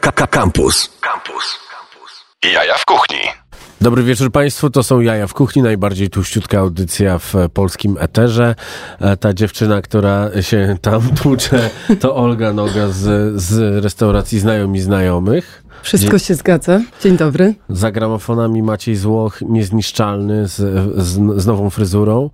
[0.00, 0.90] Campus.
[1.00, 1.58] Campus.
[2.52, 3.18] Jaja w kuchni.
[3.80, 8.54] Dobry wieczór Państwu, to są Jaja w Kuchni, najbardziej tuściutka audycja w polskim eterze.
[9.00, 11.70] E, Ta dziewczyna, która się tam tłucze,
[12.00, 15.63] to Olga Noga z, z restauracji Znajomi Znajomych.
[15.84, 16.80] Wszystko się zgadza.
[17.02, 17.54] Dzień dobry.
[17.68, 20.56] Za gramofonami Maciej Złoch, niezniszczalny, z,
[21.02, 22.30] z, z nową fryzurą,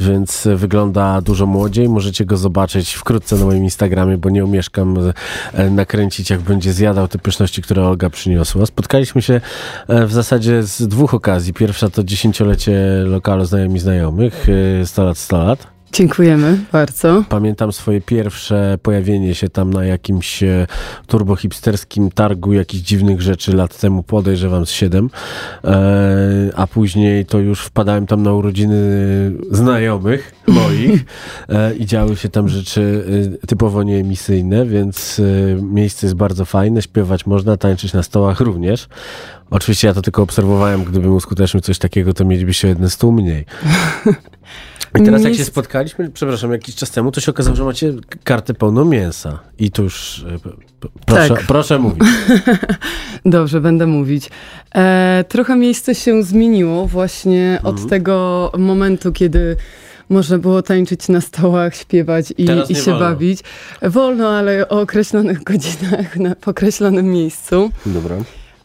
[0.00, 1.88] więc wygląda dużo młodziej.
[1.88, 4.98] Możecie go zobaczyć wkrótce na moim Instagramie, bo nie umieszkam
[5.52, 8.66] e, nakręcić, jak będzie zjadał te pyszności, które Olga przyniosła.
[8.66, 9.40] Spotkaliśmy się
[9.88, 11.52] e, w zasadzie z dwóch okazji.
[11.52, 14.46] Pierwsza to dziesięciolecie lokalu Znajomi Znajomych,
[14.82, 15.72] e, 100 lat, 100 lat.
[15.92, 17.24] Dziękujemy bardzo.
[17.28, 20.66] Pamiętam swoje pierwsze pojawienie się tam na jakimś e,
[21.06, 25.10] turbohipsterskim targu jakichś dziwnych rzeczy lat temu, podejrzewam z 7,
[25.64, 28.76] e, a później to już wpadałem tam na urodziny
[29.50, 31.04] znajomych moich
[31.48, 33.04] e, i działy się tam rzeczy
[33.48, 35.20] typowo nieemisyjne, więc
[35.62, 38.88] miejsce jest bardzo fajne, śpiewać można, tańczyć na stołach również.
[39.50, 43.44] Oczywiście ja to tylko obserwowałem, gdybym uskutecznił coś takiego, to mielibyście jeden stół mniej.
[45.00, 47.92] I teraz jak się spotkaliśmy, przepraszam, jakiś czas temu, to się okazało, że macie
[48.24, 49.38] kartę pełną mięsa.
[49.58, 51.42] I tu już e, proszę, Tak.
[51.46, 52.02] proszę mówić.
[53.24, 54.30] Dobrze, będę mówić.
[54.74, 59.56] E, trochę miejsce się zmieniło właśnie od tego momentu, kiedy
[60.08, 63.00] można było tańczyć na stołach, śpiewać i, i się wolno.
[63.00, 63.40] bawić.
[63.82, 67.70] Wolno, ale o określonych godzinach, na, w określonym miejscu.
[67.86, 68.16] Dobra.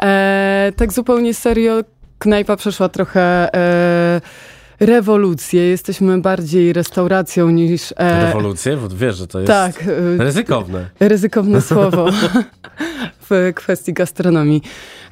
[0.02, 1.82] E, tak zupełnie serio,
[2.20, 4.22] knajpa przeszła trochę e,
[4.80, 5.62] rewolucję.
[5.62, 7.94] Jesteśmy bardziej restauracją niż...
[7.98, 8.78] E, Rewolucję?
[8.96, 9.84] Wiesz, że to jest tak,
[10.20, 10.90] e, ryzykowne.
[11.00, 12.10] ryzykowne słowo
[13.30, 14.62] w kwestii gastronomii.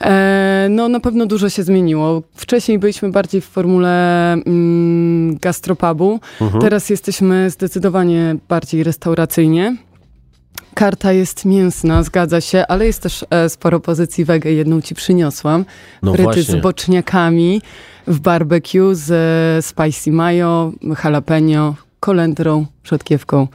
[0.02, 2.22] E, no na pewno dużo się zmieniło.
[2.36, 6.20] Wcześniej byliśmy bardziej w formule mm, gastropubu.
[6.42, 6.62] Mhm.
[6.62, 9.76] Teraz jesteśmy zdecydowanie bardziej restauracyjnie.
[10.74, 14.52] Karta jest mięsna, zgadza się, ale jest też e, sporo pozycji wege.
[14.52, 15.66] Jedną ci przyniosłam.
[16.04, 16.44] No Fryty właśnie.
[16.44, 17.62] z boczniakami
[18.08, 20.72] w barbecue z e, spicy mayo,
[21.04, 23.48] jalapeno, kolendrą, rzodkiewką.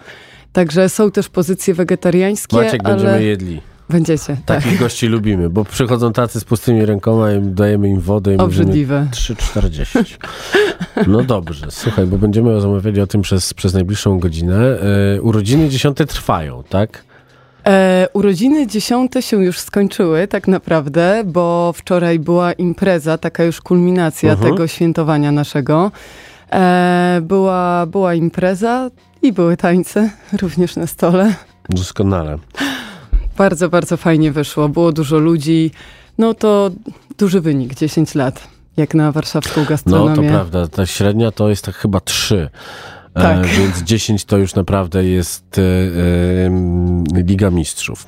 [0.53, 3.61] Także są też pozycje wegetariańskie, Maciek, ale będziemy jedli.
[3.91, 4.37] Będziecie.
[4.47, 4.63] Tak.
[4.63, 9.07] Takich gości lubimy, bo przychodzą tacy z pustymi rękoma i dajemy im wodę i Obrzydliwe.
[9.13, 10.17] 3,40.
[11.07, 14.57] No dobrze, słuchaj, bo będziemy rozmawiali o tym przez, przez najbliższą godzinę.
[15.17, 17.05] E, urodziny dziesiąte trwają, tak?
[17.67, 24.33] E, urodziny dziesiąte się już skończyły tak naprawdę, bo wczoraj była impreza, taka już kulminacja
[24.33, 24.51] Mhm.
[24.53, 25.91] tego świętowania naszego.
[26.53, 28.91] E, była, była impreza
[29.23, 30.11] i były tańce
[30.43, 31.35] również na stole.
[31.69, 32.39] Doskonale.
[33.41, 34.69] Bardzo, bardzo fajnie wyszło.
[34.69, 35.71] Było dużo ludzi.
[36.19, 36.71] No to
[37.19, 40.17] duży wynik, 10 lat, jak na warszawską No gastronomię.
[40.29, 42.51] to prawda, ta średnia to jest tak chyba 3.
[43.15, 43.45] Tak.
[43.45, 48.07] E, więc 10 to już naprawdę jest e, e, Liga Mistrzów.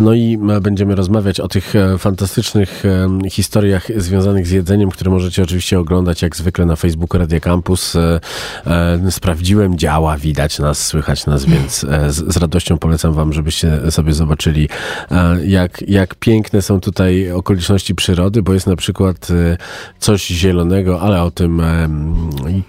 [0.00, 5.10] No i e, będziemy rozmawiać o tych e, fantastycznych e, historiach związanych z jedzeniem, które
[5.10, 7.96] możecie oczywiście oglądać jak zwykle na Facebooku Radia Campus.
[7.96, 8.20] E,
[8.66, 14.12] e, sprawdziłem, działa, widać nas, słychać nas, więc e, z, radością polecam wam, żebyście sobie
[14.12, 14.68] zobaczyli,
[15.10, 19.56] e, jak, jak piękne są tutaj okoliczności przyrody, bo jest na przykład e,
[19.98, 21.88] coś zielonego, ale o tym e,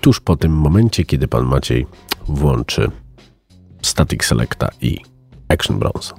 [0.02, 1.86] tuż po tym momencie, kiedy pan Maciej
[2.28, 2.92] włączy
[3.82, 4.98] Static Selecta i
[5.50, 6.14] Action Bronze.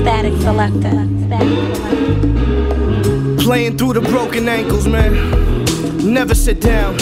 [0.00, 0.92] Static selector.
[1.26, 3.44] Static selector.
[3.44, 5.12] Playing through the broken ankles, man.
[6.12, 6.96] Never sit down,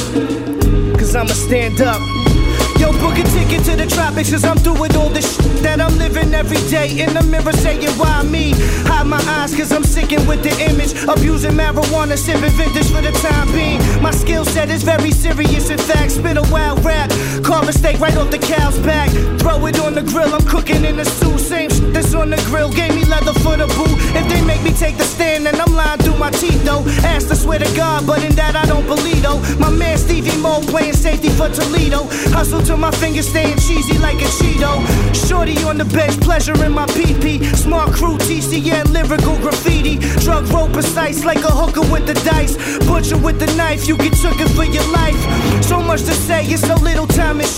[0.98, 2.31] cause I'ma stand up.
[2.78, 5.80] Yo, book a ticket to the tropics, cause I'm through with all this shit that
[5.80, 7.00] I'm living every day.
[7.02, 8.52] In the mirror saying, why me?
[8.88, 10.92] Hide my eyes, cause I'm sicking with the image.
[11.08, 13.80] Abusing marijuana, sipping vintage for the time being.
[14.02, 16.12] My skill set is very serious, in fact.
[16.12, 17.10] Spit a wild rap,
[17.42, 19.10] carve a steak right off the cow's back.
[19.40, 21.38] Throw it on the grill, I'm cooking in the stew.
[21.38, 23.98] Same shit that's on the grill, gave me leather for the boot.
[24.16, 26.82] If they make me take the stand, then I'm lying through my teeth, though.
[27.04, 29.40] Asked to swear to God, but in that I don't believe, though.
[29.58, 32.08] My man Stevie Mo playing safety for Toledo.
[32.32, 34.72] Hustle till my fingers staying cheesy like a Cheeto.
[35.28, 37.44] Shorty on the bench, pleasure in my PP.
[37.56, 39.96] Smart crew, TCN, lyrical graffiti.
[40.24, 42.56] Drug rope precise like a hooker with the dice.
[42.86, 45.18] Butcher with the knife, you get took it for your life.
[45.64, 47.48] So much to say, it's so little time and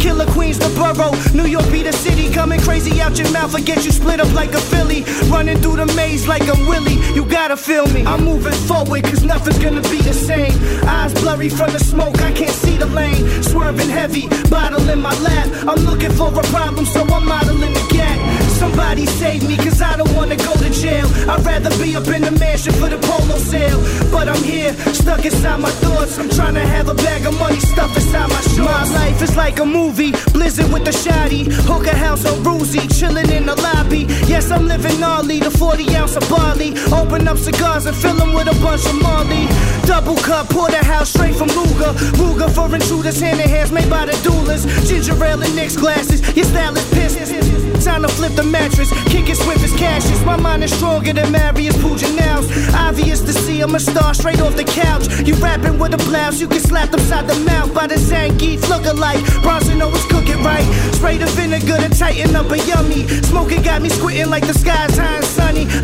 [0.00, 1.14] Killer Queens, the borough.
[1.34, 2.32] New York be the city.
[2.32, 5.04] Coming crazy out your mouth, I get you split up like a Philly.
[5.28, 6.98] Running through the maze like I'm Willie.
[7.14, 8.04] You gotta feel me.
[8.04, 10.52] I'm moving forward, cause nothing's gonna be the same.
[10.86, 13.42] Eyes blurry from the smoke, I can't see the lane.
[13.42, 15.46] Swerving heavy, bottle in my lap.
[15.68, 18.18] I'm looking for a problem, so I'm modeling the gap.
[18.58, 21.06] Somebody save me, cause I don't wanna go to jail.
[21.30, 23.80] I'd rather be up in the mansion for the polo sale.
[24.10, 26.18] But I'm here, stuck inside my thoughts.
[26.18, 28.47] I'm trying to have a bag of money stuffed inside my.
[28.92, 31.44] Life is like a movie, blizzard with the shoddy.
[31.66, 34.06] Hooker house on Roozy, chilling in the lobby.
[34.26, 36.74] Yes, I'm living gnarly, the 40 ounce of barley.
[36.92, 39.46] Open up cigars and fill them with a bunch of Marley.
[39.86, 41.92] Double cup, porterhouse straight from Luger.
[42.20, 44.64] Ruger for intruders, hand in hands made by the duelers.
[44.86, 47.37] Ginger ale and Nick's glasses, your style is pissed.
[47.84, 50.24] Time to flip the mattress, kick it swift as cashes.
[50.24, 52.74] My mind is stronger than Marius Pujanow's.
[52.74, 55.06] Obvious to see I'm a star straight off the couch.
[55.26, 58.68] You rapping with a blouse, you can slap them side the mouth by the Zangief
[58.68, 59.24] look alike.
[59.42, 60.66] Bronson always cooking right.
[60.92, 63.06] Spray the vinegar to tighten up a yummy.
[63.22, 65.27] Smoking got me squinting like the sky's high.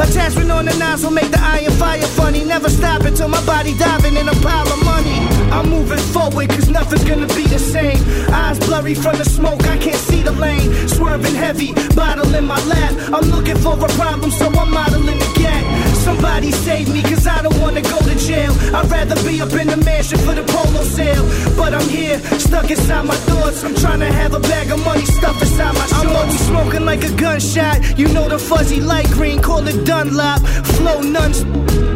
[0.01, 2.45] Attachment on the nozzle make the iron fire funny.
[2.45, 5.19] Never stop until my body diving in a pile of money.
[5.51, 8.01] I'm moving forward cause nothing's gonna be the same.
[8.33, 10.89] Eyes blurry from the smoke, I can't see the lane.
[10.89, 12.93] Swerving heavy, bottle in my lap.
[13.13, 15.44] I'm looking for a problem, so I'm modeling the.
[16.05, 18.53] Somebody save me, cause I don't wanna go to jail.
[18.75, 21.25] I'd rather be up in the mansion for the polo sale.
[21.57, 23.65] But I'm here, stuck inside my thoughts.
[23.65, 26.05] I'm trying to have a bag of money stuffed inside my shorts.
[26.05, 27.99] I'm always smoking like a gunshot.
[27.99, 30.41] You know the fuzzy light green, call it Dunlop.
[30.77, 31.43] Flow nuns.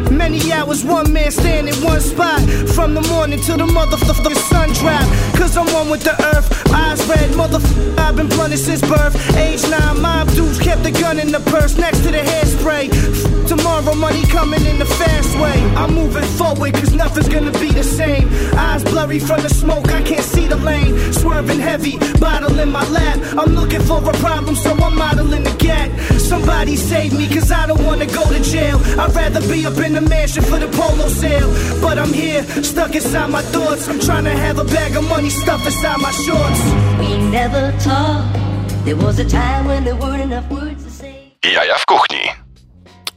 [0.09, 2.41] Many hours, one man stand in one spot.
[2.75, 5.05] From the morning till the motherfucking sun drop.
[5.37, 6.49] Cause I'm one with the earth.
[6.73, 7.99] Eyes red, motherfucker.
[7.99, 9.15] I've been blunted since birth.
[9.37, 13.38] Age nine, mob dudes kept the gun in the purse next to the hairspray.
[13.51, 15.57] F- Tomorrow, money coming in the fast way.
[15.75, 18.29] I'm moving forward, cause nothing's gonna be the same.
[18.55, 20.93] Eyes blurry from the smoke, I can't see the lane.
[21.13, 23.17] Swerving heavy, bottle in my lap.
[23.37, 25.89] I'm looking for a problem, so I'm modeling the gap.
[26.19, 28.77] Somebody save me, cause I don't wanna go to jail.
[28.99, 31.49] I'd rather be up in the mansion for the polo sale.
[31.81, 33.87] But I'm here, stuck inside my thoughts.
[33.89, 36.61] I'm trying to have a bag of money stuffed inside my shorts.
[36.99, 38.37] We never talked.
[38.85, 41.33] There was a time when there weren't enough words to say.
[41.41, 42.38] Jaja w kuchni.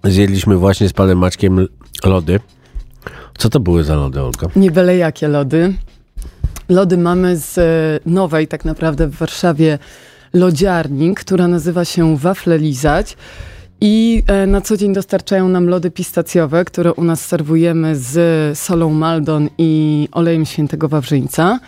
[0.04, 1.66] Zjedliśmy właśnie z panem Maćkiem
[2.04, 2.40] lody.
[3.38, 4.48] Co to były za lody, Olga?
[4.56, 5.74] Nie byle jakie lody.
[6.68, 9.78] Lody mamy z e, nowej tak naprawdę w Warszawie
[10.34, 13.16] lodziarni, która nazywa się Wafle Lizać.
[13.80, 18.90] I e, na co dzień dostarczają nam lody pistacjowe, które u nas serwujemy z solą
[18.90, 21.58] Maldon i olejem świętego Wawrzyńca.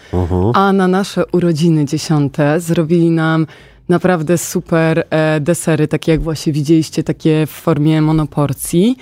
[0.55, 3.47] A na nasze urodziny dziesiąte zrobili nam
[3.89, 8.97] naprawdę super e, desery, takie jak właśnie widzieliście, takie w formie monoporcji.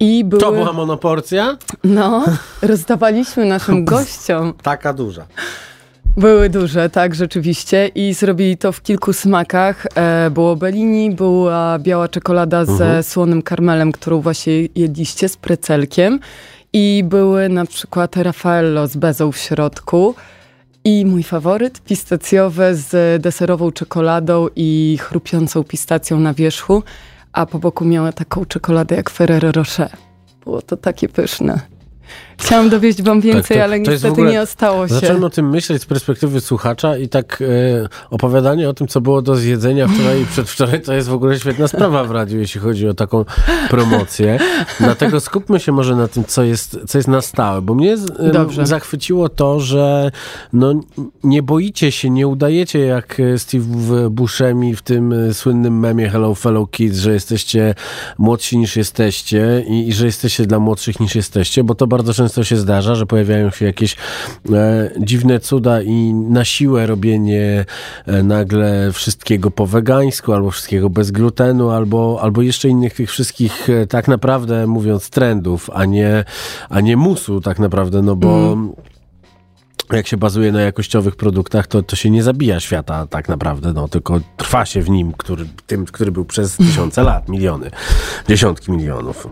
[0.00, 0.42] I były...
[0.42, 1.56] To była monoporcja?
[1.84, 2.24] No,
[2.62, 4.54] rozdawaliśmy naszym gościom.
[4.62, 5.26] Taka duża.
[6.16, 7.90] Były duże, tak, rzeczywiście.
[7.94, 9.86] I zrobili to w kilku smakach.
[9.94, 16.20] E, było Bellini, była biała czekolada ze słonym karmelem, którą właśnie jedliście, z precelkiem.
[16.72, 20.14] I były na przykład Raffaello z bezą w środku.
[20.88, 26.82] I mój faworyt, pistacjowe z deserową czekoladą i chrupiącą pistacją na wierzchu.
[27.32, 29.90] A po boku miała taką czekoladę jak Ferrero Rocher.
[30.44, 31.60] Było to takie pyszne.
[32.38, 34.94] Chciałam dowieść wam więcej, to- ale niestety ogóle- nie ostało się.
[34.94, 39.22] Zacząłem o tym myśleć z perspektywy słuchacza i tak e, opowiadanie o tym, co było
[39.22, 42.88] do zjedzenia wczoraj i przedwczoraj, to jest w ogóle świetna sprawa w radiu, jeśli chodzi
[42.88, 43.24] o taką
[43.70, 44.38] promocję.
[44.80, 47.96] Dlatego skupmy się może na tym, co jest, co jest na stałe, bo mnie
[48.32, 48.66] Dobrze.
[48.66, 50.10] zachwyciło to, że
[50.52, 50.74] no,
[51.24, 53.64] nie boicie się, nie udajecie jak e, Steve
[54.10, 57.74] Buscemi w tym e, słynnym memie Hello Fellow Kids, że jesteście
[58.18, 62.25] młodsi niż jesteście i, i że jesteście dla młodszych niż jesteście, bo to bardzo często
[62.28, 63.96] się zdarza, że pojawiają się jakieś
[64.52, 67.64] e, dziwne cuda i na siłę robienie
[68.06, 73.70] e, nagle wszystkiego po wegańsku, albo wszystkiego bez glutenu, albo, albo jeszcze innych tych wszystkich,
[73.70, 76.24] e, tak naprawdę mówiąc, trendów, a nie,
[76.68, 78.56] a nie musu tak naprawdę, no bo
[79.92, 83.88] jak się bazuje na jakościowych produktach, to, to się nie zabija świata tak naprawdę, no,
[83.88, 87.70] tylko trwa się w nim, który, tym, który był przez tysiące lat, miliony,
[88.28, 89.28] dziesiątki milionów.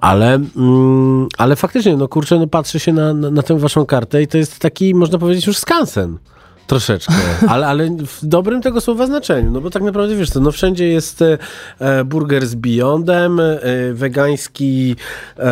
[0.00, 4.22] Ale, mm, ale faktycznie, no kurczę, no patrzy się na, na, na tę waszą kartę
[4.22, 6.18] i to jest taki, można powiedzieć, już skansen.
[6.66, 7.14] Troszeczkę,
[7.48, 10.88] ale, ale w dobrym tego słowa znaczeniu, no bo tak naprawdę wiesz co, no wszędzie
[10.88, 11.38] jest e,
[11.78, 13.58] e, burger z Beyondem, e,
[13.92, 14.96] wegański,
[15.38, 15.44] e,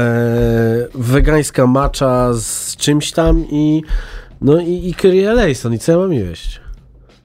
[0.95, 3.83] wegańska macza z czymś tam i
[4.43, 6.61] no i, i Kyrie Eleison i co ja mam jeść?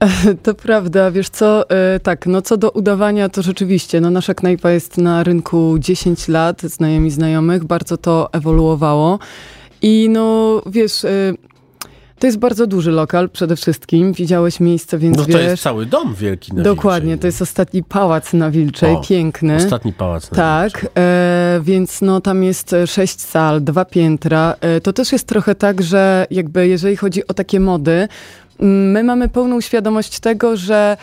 [0.42, 4.70] To prawda, wiesz co, e, tak, no co do udawania, to rzeczywiście, no nasza knajpa
[4.70, 9.18] jest na rynku 10 lat, znajomi znajomych, bardzo to ewoluowało
[9.82, 11.32] i no wiesz, e,
[12.18, 15.42] to jest bardzo duży lokal przede wszystkim, widziałeś miejsce, więc No to wiesz...
[15.42, 17.20] jest cały dom wielki na Dokładnie, Wilczej.
[17.20, 19.56] to jest ostatni pałac na Wilczej, O, piękny.
[19.56, 20.90] Ostatni pałac na Tak, Wilczej.
[20.94, 24.54] e, więc no tam jest e, sześć sal, dwa piętra.
[24.60, 28.08] E, to też jest trochę tak, że jakby jeżeli chodzi o takie mody,
[28.60, 30.96] mm, my mamy pełną świadomość tego, że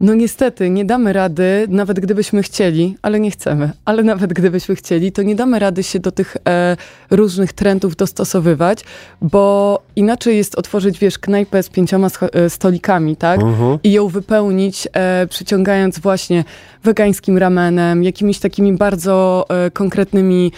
[0.00, 5.12] No niestety, nie damy rady, nawet gdybyśmy chcieli, ale nie chcemy, ale nawet gdybyśmy chcieli,
[5.12, 6.76] to nie damy rady się do tych e,
[7.10, 8.78] różnych trendów dostosowywać,
[9.22, 13.40] bo inaczej jest otworzyć, wiesz, knajpę z pięcioma e, stolikami, tak?
[13.82, 16.44] I ją wypełnić, e, przyciągając właśnie
[16.84, 20.52] wegańskim ramenem, jakimiś takimi bardzo e, konkretnymi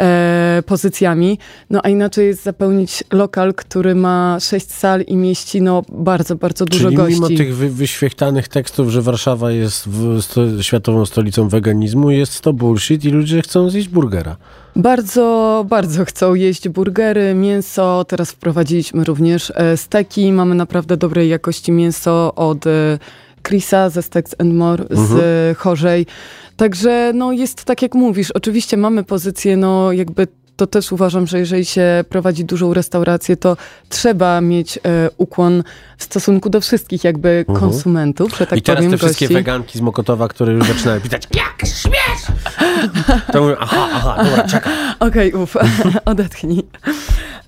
[0.00, 1.38] e, pozycjami.
[1.70, 6.64] No a inaczej jest zapełnić lokal, który ma sześć sal i mieści no bardzo, bardzo
[6.64, 7.14] dużo Czyli gości.
[7.14, 9.88] mimo tych wy, wyświechtanych tekstów, że Warszawa jest
[10.20, 14.36] sto, światową stolicą weganizmu, jest to bullshit i ludzie chcą zjeść burgera.
[14.76, 18.04] Bardzo, bardzo chcą jeść burgery, mięso.
[18.08, 20.32] Teraz wprowadziliśmy również e, steki.
[20.32, 22.98] Mamy naprawdę dobrej jakości mięso od e,
[23.42, 26.06] Chrisa ze Steaks and More z e, Chorzej.
[26.56, 28.30] Także no, jest tak jak mówisz.
[28.30, 30.28] Oczywiście mamy pozycję, no jakby
[30.62, 33.56] to też uważam, że jeżeli się prowadzi dużą restaurację, to
[33.88, 34.80] trzeba mieć e,
[35.16, 35.62] ukłon
[35.98, 39.34] w stosunku do wszystkich jakby konsumentów, że tak I teraz powiem, te wszystkie gości.
[39.34, 42.38] weganki z Mokotowa, które już zaczynają pisać, jak śmiesz!
[43.32, 44.72] To mówią, aha, aha, dobra, czekaj.
[45.08, 45.56] Okej, uf,
[46.04, 46.62] odetchnij.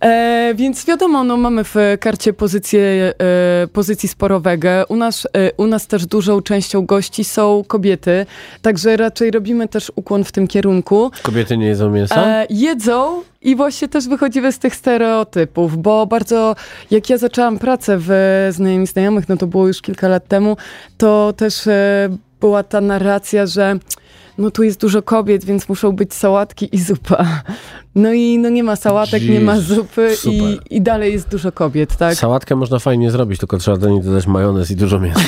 [0.05, 3.15] E, więc wiadomo, no, mamy w karcie pozycję,
[3.63, 4.69] e, pozycji sporowego.
[4.89, 8.27] U nas, e, u nas też dużą częścią gości są kobiety,
[8.63, 11.11] także raczej robimy też ukłon w tym kierunku.
[11.23, 12.27] Kobiety nie jedzą mięsa?
[12.27, 16.57] E, jedzą i właśnie też wychodzimy z tych stereotypów, bo bardzo,
[16.91, 18.11] jak ja zaczęłam pracę w
[18.51, 20.57] Znajomi Znajomych, no to było już kilka lat temu,
[20.99, 22.09] to też e,
[22.41, 23.79] była ta narracja, że
[24.39, 27.27] no tu jest dużo kobiet, więc muszą być sałatki i zupa.
[27.95, 31.97] No i no nie ma sałatek, nie ma zupy i, i dalej jest dużo kobiet,
[31.97, 32.15] tak?
[32.15, 35.21] Sałatkę można fajnie zrobić, tylko trzeba do niej dodać majonez i dużo mięsa.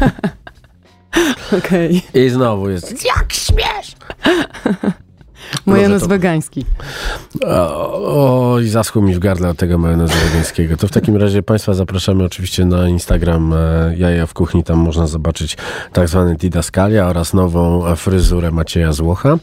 [1.58, 2.02] Okej.
[2.14, 3.96] I znowu jest, jak śmiesz!
[5.66, 6.64] Majonez to- wegański.
[7.40, 10.76] O, i zaschło mi w gardle od tego majonezu wegańskiego.
[10.76, 14.64] To w takim razie Państwa zapraszamy oczywiście na Instagram e, Jaja w Kuchni.
[14.64, 15.56] Tam można zobaczyć
[15.92, 19.36] tak zwany didaskalia oraz nową fryzurę Macieja Złocha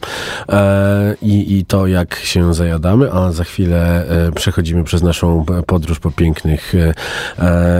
[0.48, 3.12] e, i, i to, jak się zajadamy.
[3.12, 6.72] A za chwilę e, przechodzimy przez naszą podróż po pięknych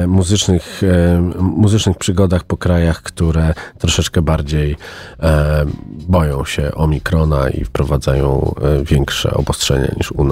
[0.07, 0.83] muzycznych,
[1.39, 4.77] muzycznych przygodach po krajach, które troszeczkę bardziej
[6.09, 10.25] boją się omikrona i wprowadzają większe obostrzenia niż u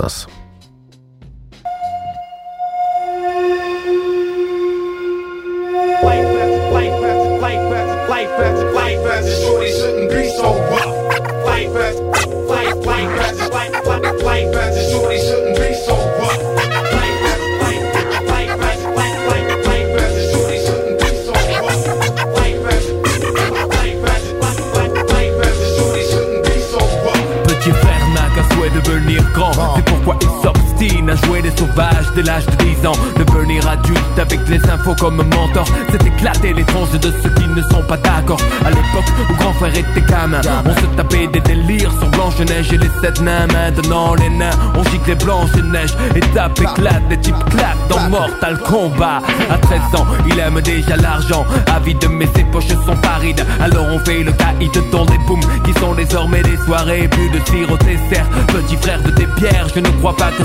[30.08, 30.67] what is up.
[30.80, 32.92] À jouer les sauvages dès l'âge de 10 ans.
[33.16, 35.64] Devenir adulte avec les infos comme mentor.
[35.90, 38.38] C'est éclater les tranches de ceux qui ne sont pas d'accord.
[38.64, 42.78] À l'époque où grand frère était gamin On se tapait des délires sur Blanche-Neige et
[42.78, 43.48] les sept nains.
[43.48, 49.22] Maintenant les nains on gicle les Blanche-Neige Étape éclate, des types claquent dans Mortal Kombat.
[49.50, 51.44] À 13 ans il aime déjà l'argent.
[51.74, 55.72] Avide mais ses poches sont arides Alors on fait le caïd dans des booms Qui
[55.80, 57.08] sont désormais des soirées.
[57.08, 59.66] Plus de tir au dessert Petit frère de tes pierres.
[59.74, 60.44] Je ne crois pas que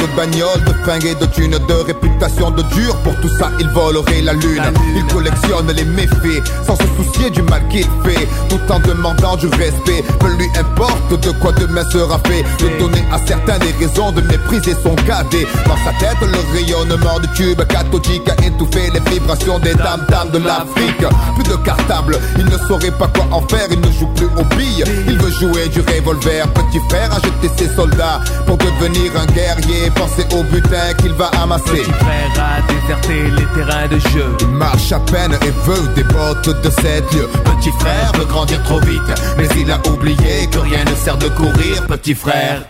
[0.00, 2.94] de bagnole, de fringues et de thunes, de réputation de dur.
[3.04, 4.62] Pour tout ça, il volerait la lune.
[4.96, 9.46] Il collectionne les méfaits, sans se soucier du mal qu'il fait, tout en demandant du
[9.48, 10.04] respect.
[10.18, 12.44] Peu lui importe de quoi demain sera fait.
[12.58, 15.46] De donner à certains des raisons de mépriser son cadet.
[15.66, 20.30] Dans sa tête, le rayonnement du tube cathodique a étouffé les vibrations des dames dames
[20.30, 21.04] de l'Afrique.
[21.34, 23.66] Plus de cartable, il ne saurait pas quoi en faire.
[23.70, 26.46] Il ne joue plus aux billes, il veut jouer du revolver.
[26.48, 29.89] Petit frère a jeté ses soldats pour devenir un guerrier.
[29.94, 31.82] Pensez au butin qu'il va amasser.
[31.82, 36.04] Petit frère a déserté les terrains de jeu Il marche à peine et veut des
[36.04, 37.28] bottes de 7 lieues.
[37.44, 39.00] Petit frère veut grandir trop vite
[39.36, 42.62] Mais il a oublié que rien ne sert de courir, petit frère.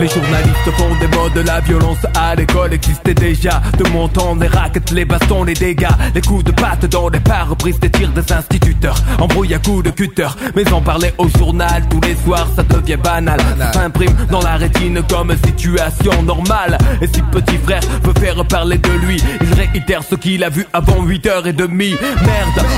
[0.00, 2.72] Les journalistes font des mots de la violence à l'école.
[2.72, 5.88] Existait déjà De mon temps, les raquettes, les bastons, les dégâts.
[6.14, 8.96] Les coups de patte dans les pare-brises des tirs des instituteurs.
[9.18, 10.28] Embrouille à coups de cutter.
[10.54, 13.40] Mais en parler au journal tous les soirs ça devient banal.
[13.58, 16.78] Ça s'imprime dans la rétine comme situation normale.
[17.02, 20.64] Et si petit frère veut faire parler de lui Il réitère ce qu'il a vu
[20.72, 21.98] avant 8h30 Merde,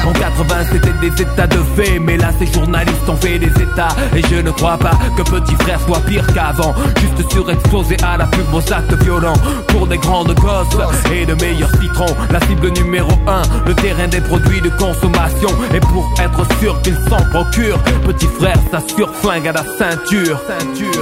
[0.06, 1.98] en 80 c'était des états de fait.
[1.98, 3.94] Mais là ces journalistes ont fait des états.
[4.16, 6.74] Et je ne crois pas que petit frère soit pire qu'avant
[7.16, 9.36] Juste surexposé à la pub aux actes violents
[9.68, 10.66] Pour des grandes gosses
[11.12, 15.80] et de meilleurs citrons La cible numéro 1, le terrain des produits de consommation Et
[15.80, 20.40] pour être sûr qu'ils s'en procurent Petit frère s'assure flingue à la ceinture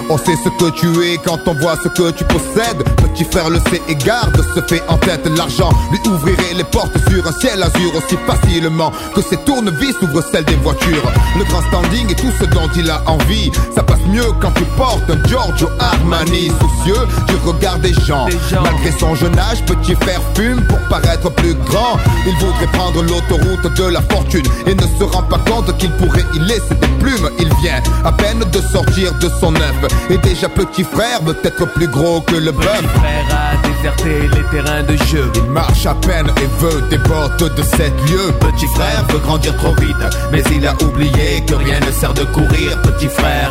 [0.09, 2.83] On sait ce que tu es quand on voit ce que tu possèdes.
[2.97, 5.71] Petit frère le sait et garde, se fait en tête l'argent.
[5.91, 10.45] Lui ouvrirait les portes sur un ciel azur aussi facilement que ses tournevis ouvrent celles
[10.45, 11.13] des voitures.
[11.39, 13.51] Le grand standing et tout ce dont il a envie.
[13.75, 16.51] Ça passe mieux quand tu portes un Giorgio Armani.
[16.61, 18.27] Soucieux du regard des gens.
[18.63, 21.99] Malgré son jeune âge, petit frère fume pour paraître plus grand.
[22.27, 26.25] Il voudrait prendre l'autoroute de la fortune et ne se rend pas compte qu'il pourrait
[26.35, 27.31] y laisser des plumes.
[27.39, 30.09] Il vient à peine de sortir de son œuf.
[30.11, 32.83] Et déjà petit frère veut être plus gros que le bœuf.
[32.95, 37.55] frère a déserté les terrains de jeu Il marche à peine et veut des bottes
[37.55, 38.33] de sept lieues.
[38.41, 39.97] Petit frère veut grandir trop vite,
[40.33, 42.81] mais il a oublié que rien ne sert de courir.
[42.83, 43.51] Petit frère.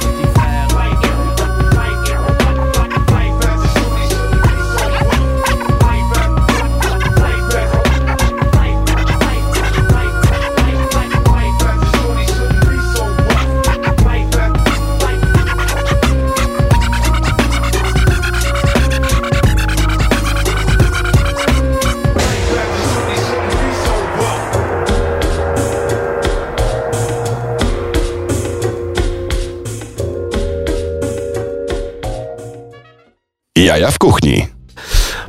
[33.77, 34.47] Jaja w kuchni.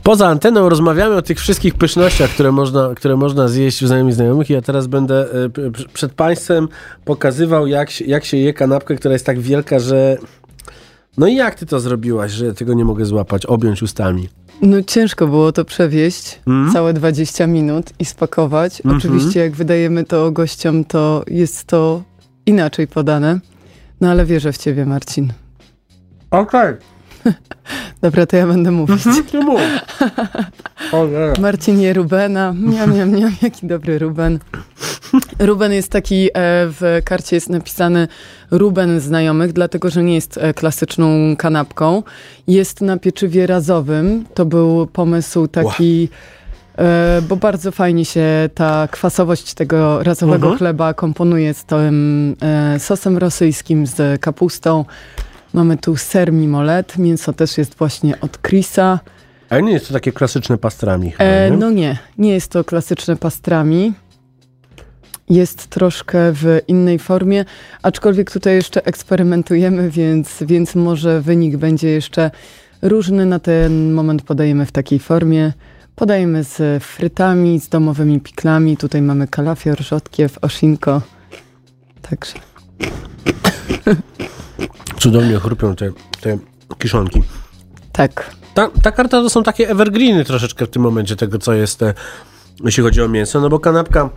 [0.02, 4.50] Poza anteną rozmawiamy o tych wszystkich pysznościach, które można, które można zjeść w znajomych znajomych
[4.50, 5.48] i ja teraz będę e,
[5.92, 6.68] przed Państwem
[7.04, 10.16] pokazywał, jak się, jak się je kanapkę, która jest tak wielka, że...
[11.16, 14.28] No i jak ty to zrobiłaś, że tego nie mogę złapać, objąć ustami?
[14.62, 16.40] No ciężko było to przewieźć
[16.72, 18.82] całe 20 minut i spakować.
[18.96, 22.02] Oczywiście jak wydajemy to gościom, to jest to
[22.46, 23.40] inaczej podane.
[24.00, 25.32] No ale wierzę w ciebie, Marcin.
[26.30, 26.74] Okej.
[28.02, 29.04] Dobra, to ja będę mówić.
[29.44, 29.60] Mów.
[30.92, 31.32] Ojej.
[31.40, 32.54] Marcin je Rubena.
[32.56, 34.38] Miam, miam, miam, jaki dobry Ruben.
[35.38, 36.30] Ruben jest taki, e,
[36.70, 38.08] w karcie jest napisany
[38.50, 42.02] Ruben znajomych, dlatego że nie jest e, klasyczną kanapką.
[42.48, 44.24] Jest na pieczywie razowym.
[44.34, 46.08] To był pomysł taki,
[46.78, 50.58] e, bo bardzo fajnie się ta kwasowość tego razowego Mhm.
[50.58, 52.36] chleba komponuje z tym
[52.78, 54.84] sosem rosyjskim, z kapustą.
[55.52, 59.00] Mamy tu ser mimolet, mięso też jest właśnie od Chrisa.
[59.50, 61.56] Ale nie jest to takie klasyczne pastrami chyba, E, nie?
[61.56, 63.92] no nie, nie jest to klasyczne pastrami.
[65.30, 67.44] Jest troszkę w innej formie,
[67.82, 72.30] aczkolwiek tutaj jeszcze eksperymentujemy, więc, więc może wynik będzie jeszcze
[72.82, 73.26] różny.
[73.26, 75.52] Na ten moment podajemy w takiej formie.
[75.94, 78.76] Podajemy z frytami, z domowymi piklami.
[78.76, 81.02] Tutaj mamy kalafior, rzodkiew, osinko.
[82.02, 82.34] Także
[85.00, 86.38] Cudownie chrupią te, te
[86.78, 87.22] kiszonki.
[87.92, 88.30] tak.
[88.54, 91.94] Ta, ta karta to są takie evergreeny troszeczkę w tym momencie tego, co jest, e,
[92.64, 94.10] jeśli chodzi o mięso, no bo kanapka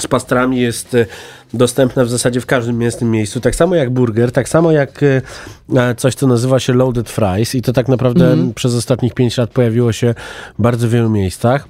[0.00, 1.06] z pastrami jest e,
[1.54, 5.94] dostępna w zasadzie w każdym mięsnym miejscu, tak samo jak burger, tak samo jak e,
[5.94, 9.92] coś, co nazywa się loaded fries i to tak naprawdę przez ostatnich 5 lat pojawiło
[9.92, 10.14] się
[10.58, 11.68] w bardzo wielu miejscach.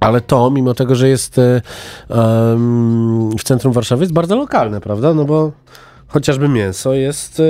[0.00, 5.14] Ale to, mimo tego, że jest em, w centrum Warszawy, jest bardzo lokalne, prawda?
[5.14, 5.52] No bo
[6.08, 7.42] chociażby mięso jest e,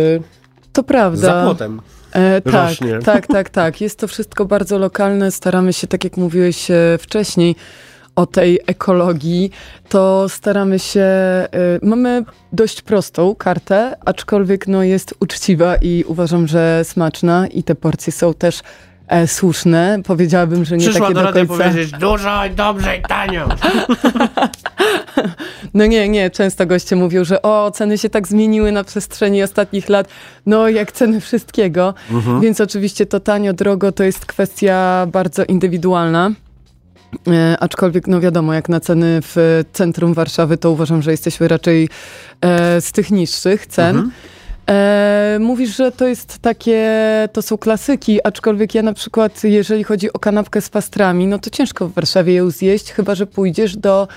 [0.73, 1.21] To prawda.
[1.21, 1.81] za płotem.
[2.13, 2.99] E, tak, rośnie.
[2.99, 3.81] tak, tak, tak.
[3.81, 5.31] Jest to wszystko bardzo lokalne.
[5.31, 7.57] Staramy się, tak jak mówiłeś e, wcześniej,
[8.17, 9.51] o tej ekologii,
[9.89, 11.01] to staramy się.
[11.01, 11.49] e,
[11.83, 18.13] mamy dość prostą kartę, aczkolwiek no, jest uczciwa i uważam, że smaczna i te porcje
[18.13, 18.61] są też
[19.09, 19.99] e, słuszne.
[20.05, 21.65] Powiedziałabym, że nie Przyszła takie do do końca.
[21.65, 23.49] powiedzieć dużo, dobrze i tanio.
[25.75, 29.89] No nie, nie, często goście mówią, że o, ceny się tak zmieniły na przestrzeni ostatnich
[29.89, 30.09] lat,
[30.47, 31.95] no jak ceny wszystkiego,
[32.43, 36.31] więc oczywiście to tanio, drogo to jest kwestia bardzo indywidualna.
[37.29, 41.89] E, aczkolwiek, no wiadomo, jak na ceny w centrum Warszawy, to uważam, że jesteśmy raczej
[42.41, 44.11] e, z tych niższych cen.
[44.71, 46.89] E, mówisz, że to jest takie,
[47.33, 51.51] to są klasyki, aczkolwiek ja na przykład, jeżeli chodzi o kanapkę z pastrami, no to
[51.51, 54.09] ciężko w Warszawie ją zjeść, chyba że pójdziesz do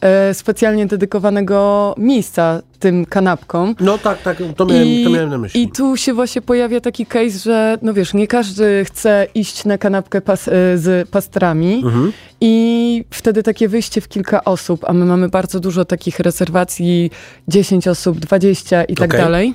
[0.00, 3.74] e, specjalnie dedykowanego miejsca tym kanapkom.
[3.80, 5.62] No tak, tak, to miałem, to miałem na myśli.
[5.62, 9.78] I tu się właśnie pojawia taki case, że no wiesz, nie każdy chce iść na
[9.78, 12.12] kanapkę pas, e, z pastrami Mhm.
[12.40, 17.10] i wtedy takie wyjście w kilka osób, a my mamy bardzo dużo takich rezerwacji,
[17.48, 19.20] 10 osób, 20 i tak Okej.
[19.20, 19.54] dalej.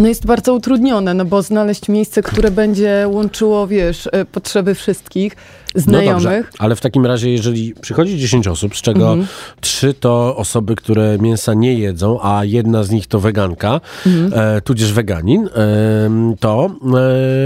[0.00, 5.36] No jest bardzo utrudnione, no bo znaleźć miejsce, które będzie łączyło, wiesz, e, potrzeby wszystkich
[5.74, 6.12] No znajomych.
[6.22, 9.26] dobrze, ale w takim razie, jeżeli przychodzi 10 osób, z czego Mhm.
[9.60, 14.56] trzy to osoby, które mięsa nie jedzą, a jedna z nich to weganka, Mhm.
[14.56, 16.70] e, tudzież weganin, em, to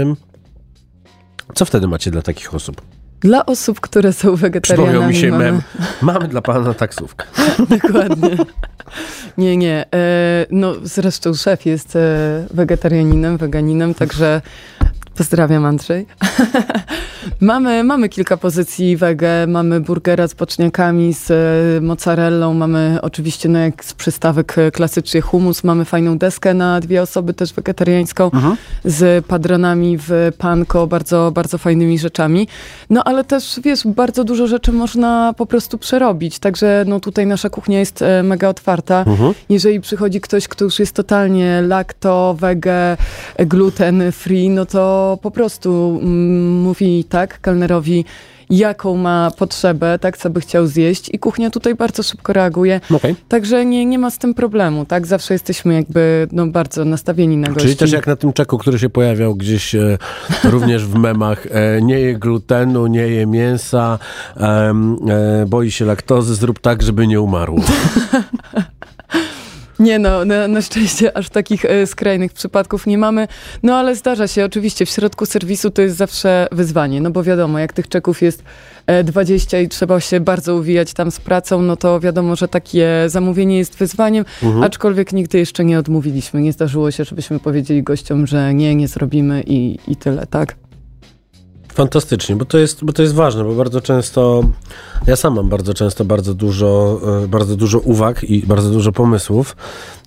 [0.01, 0.15] em,
[1.55, 2.81] co wtedy macie dla takich osób?
[3.25, 5.43] Dla osób, które są Przypomniał wegetarianami, mi się mamy...
[5.43, 5.61] mem.
[6.01, 7.25] Mamy dla pana taksówkę.
[7.81, 8.29] Dokładnie.
[9.37, 9.85] Nie, nie.
[9.93, 11.99] E, no zresztą szef jest e,
[12.51, 14.41] wegetarianinem, weganinem, także
[15.15, 16.05] pozdrawiam Andrzej.
[17.41, 23.59] mamy, mamy kilka pozycji wege, mamy burgera z boczniakami, z e, mozzarellą, mamy oczywiście no
[23.59, 28.31] jak z przystawek e, klasycznie humus, mamy fajną deskę na dwie osoby, też wegetariańską,
[28.85, 32.47] z padronami w panko, bardzo, bardzo fajnymi rzeczami.
[32.89, 37.49] No ale też, wiesz, bardzo dużo rzeczy można po prostu przerobić, także no tutaj nasza
[37.49, 39.05] kuchnia jest e, mega otwarta.
[39.49, 42.97] Jeżeli przychodzi ktoś, kto już jest totalnie lakto, wege,
[43.39, 48.05] gluten free, no to po prostu mm, mówi tak kelnerowi,
[48.49, 52.81] jaką ma potrzebę, tak, co by chciał zjeść i kuchnia tutaj bardzo szybko reaguje.
[52.91, 53.15] Okej.
[53.27, 55.07] Także nie, nie ma z tym problemu, tak?
[55.07, 57.61] Zawsze jesteśmy jakby no, bardzo nastawieni na gości.
[57.61, 59.97] Czyli też jak na tym czeku, który się pojawiał gdzieś e,
[60.43, 63.99] również w memach, e, nie je glutenu, nie je mięsa,
[64.37, 64.73] e,
[65.47, 67.59] boi się laktozy, zrób tak, żeby nie umarło.
[69.79, 73.27] Nie no, na, na szczęście aż takich e, skrajnych przypadków nie mamy,
[73.63, 77.59] no ale zdarza się, oczywiście w środku serwisu to jest zawsze wyzwanie, no bo wiadomo,
[77.59, 78.43] jak tych czeków jest
[78.87, 82.89] e, 20 i trzeba się bardzo uwijać tam z pracą, no to wiadomo, że takie
[83.07, 84.25] zamówienie jest wyzwaniem,
[84.61, 89.43] aczkolwiek nigdy jeszcze nie odmówiliśmy, nie zdarzyło się, żebyśmy powiedzieli gościom, że nie, nie zrobimy
[89.47, 90.55] i, i tyle, tak?
[91.75, 94.43] Fantastycznie, bo to, jest, bo to jest ważne, bo bardzo często,
[95.07, 99.55] ja sam mam bardzo często bardzo dużo, e, bardzo dużo uwag i bardzo dużo pomysłów,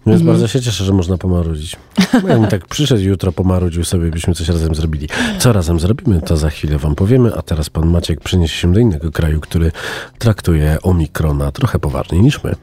[0.06, 1.76] więc bardzo się cieszę, że można pomarudzić.
[2.22, 5.08] No, Jakbym tak przyszedł jutro, pomarudził sobie, byśmy coś razem zrobili.
[5.38, 8.80] Co razem zrobimy, to za chwilę wam powiemy, a teraz pan Maciek przeniesie się do
[8.80, 9.72] innego kraju, który
[10.18, 12.54] traktuje Omikrona trochę poważniej niż my.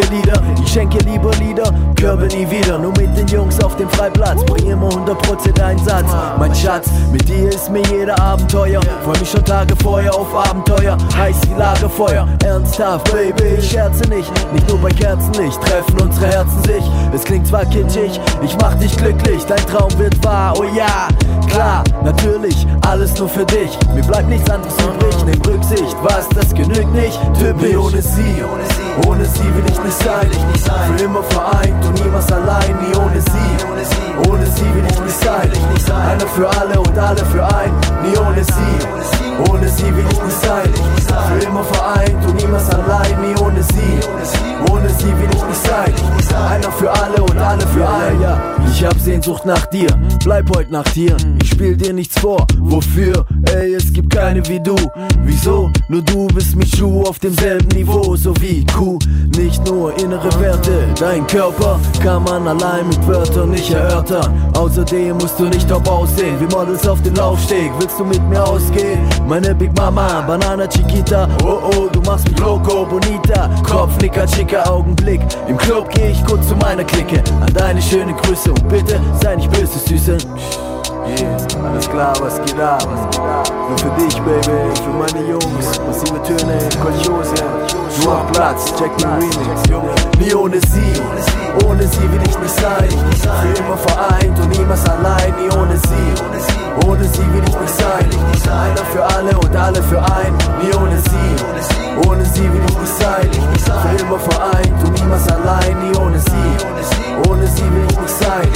[0.00, 0.42] Wie Cheerleader.
[0.62, 2.78] Ich schenke lieber Lieder, Körbe nie wieder.
[2.78, 4.44] Nur mit den Jungs auf dem Freiplatz.
[4.44, 6.06] Bring immer 100% Einsatz.
[6.38, 8.80] Mein Schatz, mit dir ist mir jeder Abenteuer.
[9.04, 10.96] Freu mich schon Tage vorher auf Abenteuer.
[11.16, 12.28] Heiß wie Lagerfeuer.
[12.44, 14.30] Ernsthaft, Baby, ich scherze nicht.
[14.52, 16.84] Nicht nur bei Kerzenlicht treffen unsere Herzen sich.
[17.14, 19.44] Es klingt zwar kitschig, ich mach dich glücklich.
[19.46, 21.08] Dein Traum wird wahr, oh ja.
[22.22, 23.78] Natürlich, alles nur für dich.
[23.94, 25.24] Mir bleibt nichts anderes übrig.
[25.24, 27.18] Nimm Rücksicht, was, das genügt nicht.
[27.38, 28.44] Typisch ohne sie,
[29.06, 30.28] ohne sie will ich nicht sein.
[30.86, 34.30] Für immer vereint und niemals allein, nie ohne sie.
[34.30, 35.50] Ohne sie will ich nicht sein.
[36.10, 39.50] Einer für alle und alle für ein, nie ohne sie.
[39.50, 40.70] Ohne sie will ich nicht sein.
[41.28, 44.49] Für immer vereint und niemals allein, nie ohne sie.
[44.70, 45.92] Ohne sie will ich nicht sein.
[46.48, 48.20] Einer für alle und alle für ein.
[48.20, 49.88] Ja, ich hab Sehnsucht nach dir,
[50.24, 51.16] bleib heute Nacht hier.
[51.42, 53.26] Ich spiel dir nichts vor, wofür?
[53.52, 54.76] Ey, es gibt keine wie du.
[55.24, 55.70] Wieso?
[55.88, 58.98] Nur du bist mit Schuh auf demselben Niveau, so wie Kuh.
[59.36, 64.52] Nicht nur innere Werte, dein Körper kann man allein mit Wörtern nicht erörtern.
[64.56, 67.72] Außerdem musst du nicht top aussehen, wie Models auf dem Laufsteg.
[67.78, 69.00] Willst du mit mir ausgehen?
[69.26, 71.28] Meine Big Mama, Banana Chiquita.
[71.44, 73.50] Oh oh, du machst mich loco, bonita.
[73.68, 75.20] Kopfnicker, schicker Augenblick.
[75.48, 77.22] Im Club geh ich kurz zu meiner Clique.
[77.40, 80.18] An deine schöne Grüße und bitte sei nicht böse, Süße.
[81.06, 82.86] Yeah, alles klar, was geht ab?
[83.68, 85.80] Nur für dich, Baby, für meine Jungs.
[85.86, 87.34] Massive Töne, Kolchose.
[88.02, 89.62] Du hast Platz, check den Remix.
[90.18, 92.88] Nie ohne sie, ohne sie will ich nicht sein.
[93.20, 96.59] Für immer vereint und niemals allein, nie ohne sie.
[96.86, 98.06] Ohne sie will ich nicht sein.
[98.50, 102.08] Einer für alle und alle für ein, nie ohne sie.
[102.08, 103.30] Ohne sie will ich nicht sein.
[103.32, 107.30] Für immer vereint und niemals allein, nie ohne sie.
[107.30, 108.48] Ohne sie will ich nicht sein.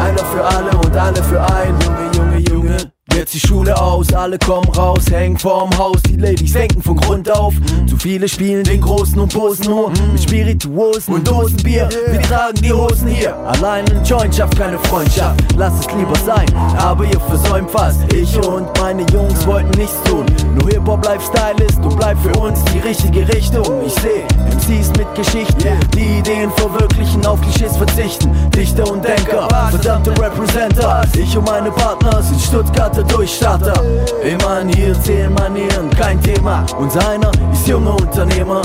[0.00, 2.97] Einer für alle und alle für ein, Junge, Junge, Junge.
[3.18, 6.00] Jetzt die Schule aus, alle kommen raus, hängen vorm Haus.
[6.04, 7.52] Die Ladies denken von Grund auf.
[7.88, 11.88] Zu viele spielen den Großen und posen nur mit Spirituosen und Dosenbier.
[12.12, 13.36] Wir tragen die Hosen hier.
[13.38, 15.40] Allein ein Joint schafft keine Freundschaft.
[15.56, 16.46] Lass es lieber sein,
[16.78, 18.00] aber ihr versäumt fast.
[18.12, 20.24] Ich und meine Jungs wollten nichts tun.
[20.54, 23.64] Nur Hip-Hop Lifestyle ist und bleibt für uns die richtige Richtung.
[23.84, 28.30] Ich seh MCs mit Geschichten, die Ideen verwirklichen, auf Klischees verzichten.
[28.54, 31.02] Dichter und Denker, verdammte Representer.
[31.16, 33.82] Ich und meine Partner sind Stuttgarter Durchstarter.
[34.22, 36.64] Immer hier zählen Manieren, kein Thema.
[36.78, 38.62] Unser einer ist junger Unternehmer.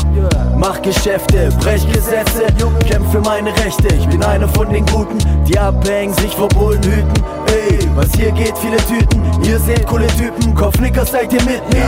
[0.57, 2.43] Mach Geschäfte, brech Gesetze,
[2.87, 3.87] kämpf für meine Rechte.
[3.95, 7.13] Ich bin einer von den Guten, die abhängen, sich vor Bullen hüten.
[7.47, 9.21] Ey, was hier geht, viele Tüten.
[9.43, 11.85] Ihr seht coole Typen, Kopfnicker seid ihr mit mir.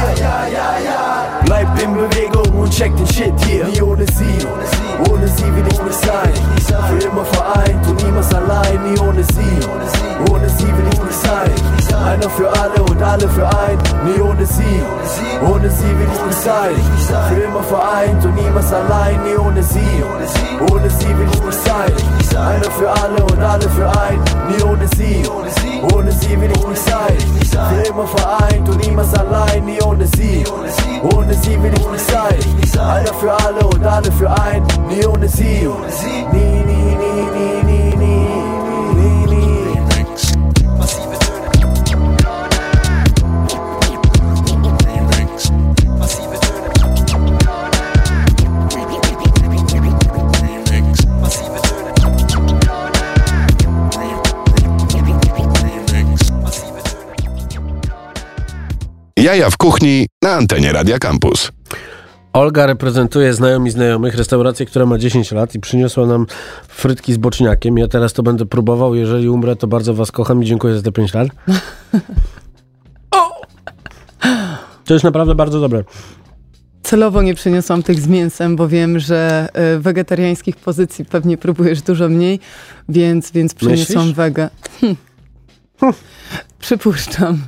[1.45, 3.65] Bleibt in Bewegung und checkt den Shit hier.
[3.65, 4.45] Nie ohne sie,
[5.09, 6.33] ohne sie will ich nicht sein.
[6.89, 8.79] Für immer vereint und niemals allein.
[8.91, 11.51] Nie ohne sie, ohne sie will ich nicht sein.
[12.05, 13.77] Einer für alle und alle für ein.
[14.03, 14.81] Nie ohne sie,
[15.49, 16.75] ohne sie will ich nicht sein.
[17.29, 19.23] Für immer vereint und niemals allein.
[19.23, 20.03] Nie ohne sie,
[20.71, 21.93] ohne sie will ich nicht sein.
[22.37, 24.19] Einer für alle und alle für ein.
[24.49, 25.23] Nie ohne sie,
[25.93, 27.17] ohne sie will ich nicht sein.
[27.69, 29.65] Für immer vereint und niemals allein.
[29.65, 30.43] Nie ohne sie,
[31.15, 32.39] ohne sie will ich nicht sein.
[32.79, 34.63] Einer für alle und alle für ein.
[34.89, 35.69] Nie ohne sie,
[36.33, 37.74] nie, nie, nie, nie, nie,
[59.25, 61.51] Jaja w kuchni na antenie Radia Campus.
[62.33, 66.25] Olga reprezentuje znajomi znajomych restaurację, która ma 10 lat i przyniosła nam
[66.67, 67.77] frytki z boczniakiem.
[67.77, 68.95] Ja teraz to będę próbował.
[68.95, 71.27] Jeżeli umrę, to bardzo was kocham i dziękuję za te 5 lat.
[74.85, 75.83] To jest naprawdę bardzo dobre.
[76.83, 82.09] Celowo nie przyniosłam tych z mięsem, bo wiem, że y, wegetariańskich pozycji pewnie próbujesz dużo
[82.09, 82.39] mniej,
[82.89, 84.15] więc, więc przyniosłam Myślisz?
[84.17, 84.49] wege.
[85.79, 85.93] Hm.
[86.59, 87.39] Przypuszczam.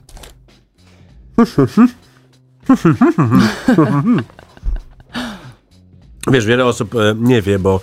[6.31, 7.81] Wiesz, wiele osób e, nie wie, bo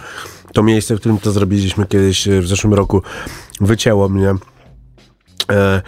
[0.53, 3.03] to miejsce, w którym to zrobiliśmy kiedyś e, w zeszłym roku,
[3.61, 4.35] wycięło mnie
[5.51, 5.83] e,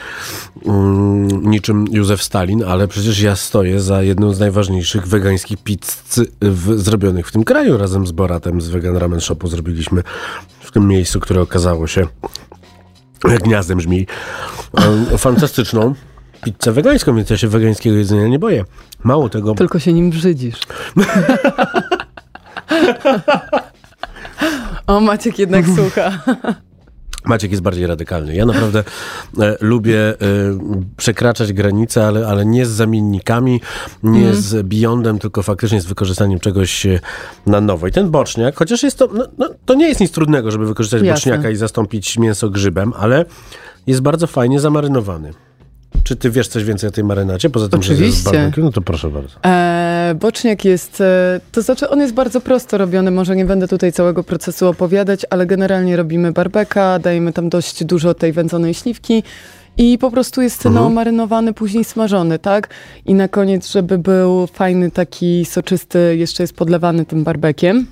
[0.66, 6.02] mm, niczym Józef Stalin, ale przecież ja stoję za jedną z najważniejszych wegańskich pizz
[6.40, 7.76] w, zrobionych w tym kraju.
[7.76, 10.02] Razem z Boratem z Vegan Ramen Shopu zrobiliśmy
[10.60, 12.06] w tym miejscu, które okazało się
[13.44, 14.06] gniazdem żmi.
[15.12, 15.94] E, fantastyczną
[16.44, 18.64] pizzę wegańską, więc ja się wegańskiego jedzenia nie boję.
[19.04, 19.54] Mało tego...
[19.54, 20.60] Tylko się nim brzydzisz.
[24.86, 26.22] o, Maciek jednak słucha.
[27.24, 28.34] Maciek jest bardziej radykalny.
[28.34, 28.84] Ja naprawdę
[29.40, 30.14] e, lubię e,
[30.96, 33.60] przekraczać granice, ale, ale nie z zamiennikami,
[34.02, 34.36] nie Mhm.
[34.42, 37.00] z beyondem, tylko faktycznie z wykorzystaniem czegoś e,
[37.46, 37.86] na nowo.
[37.86, 41.02] I ten boczniak, chociaż jest to, no, no, to nie jest nic trudnego, żeby wykorzystać
[41.02, 41.32] Jasne.
[41.32, 43.24] boczniaka i zastąpić mięso grzybem, ale
[43.86, 45.32] jest bardzo fajnie zamarynowany.
[46.04, 47.50] Czy ty wiesz coś więcej o tej marynacie?
[47.50, 48.30] Poza tym, że jest Oczywiście.
[48.30, 48.60] barbecue?
[48.60, 49.34] No to proszę bardzo.
[49.44, 53.92] E, boczniak jest, e, to znaczy on jest bardzo prosto robiony, może nie będę tutaj
[53.92, 59.22] całego procesu opowiadać, ale generalnie robimy barbeka, dajemy tam dość dużo tej wędzonej śliwki
[59.78, 62.68] i po prostu jest no, marynowany, później smażony, tak?
[63.06, 67.86] I na koniec, żeby był fajny, taki soczysty, jeszcze jest podlewany tym barbekiem.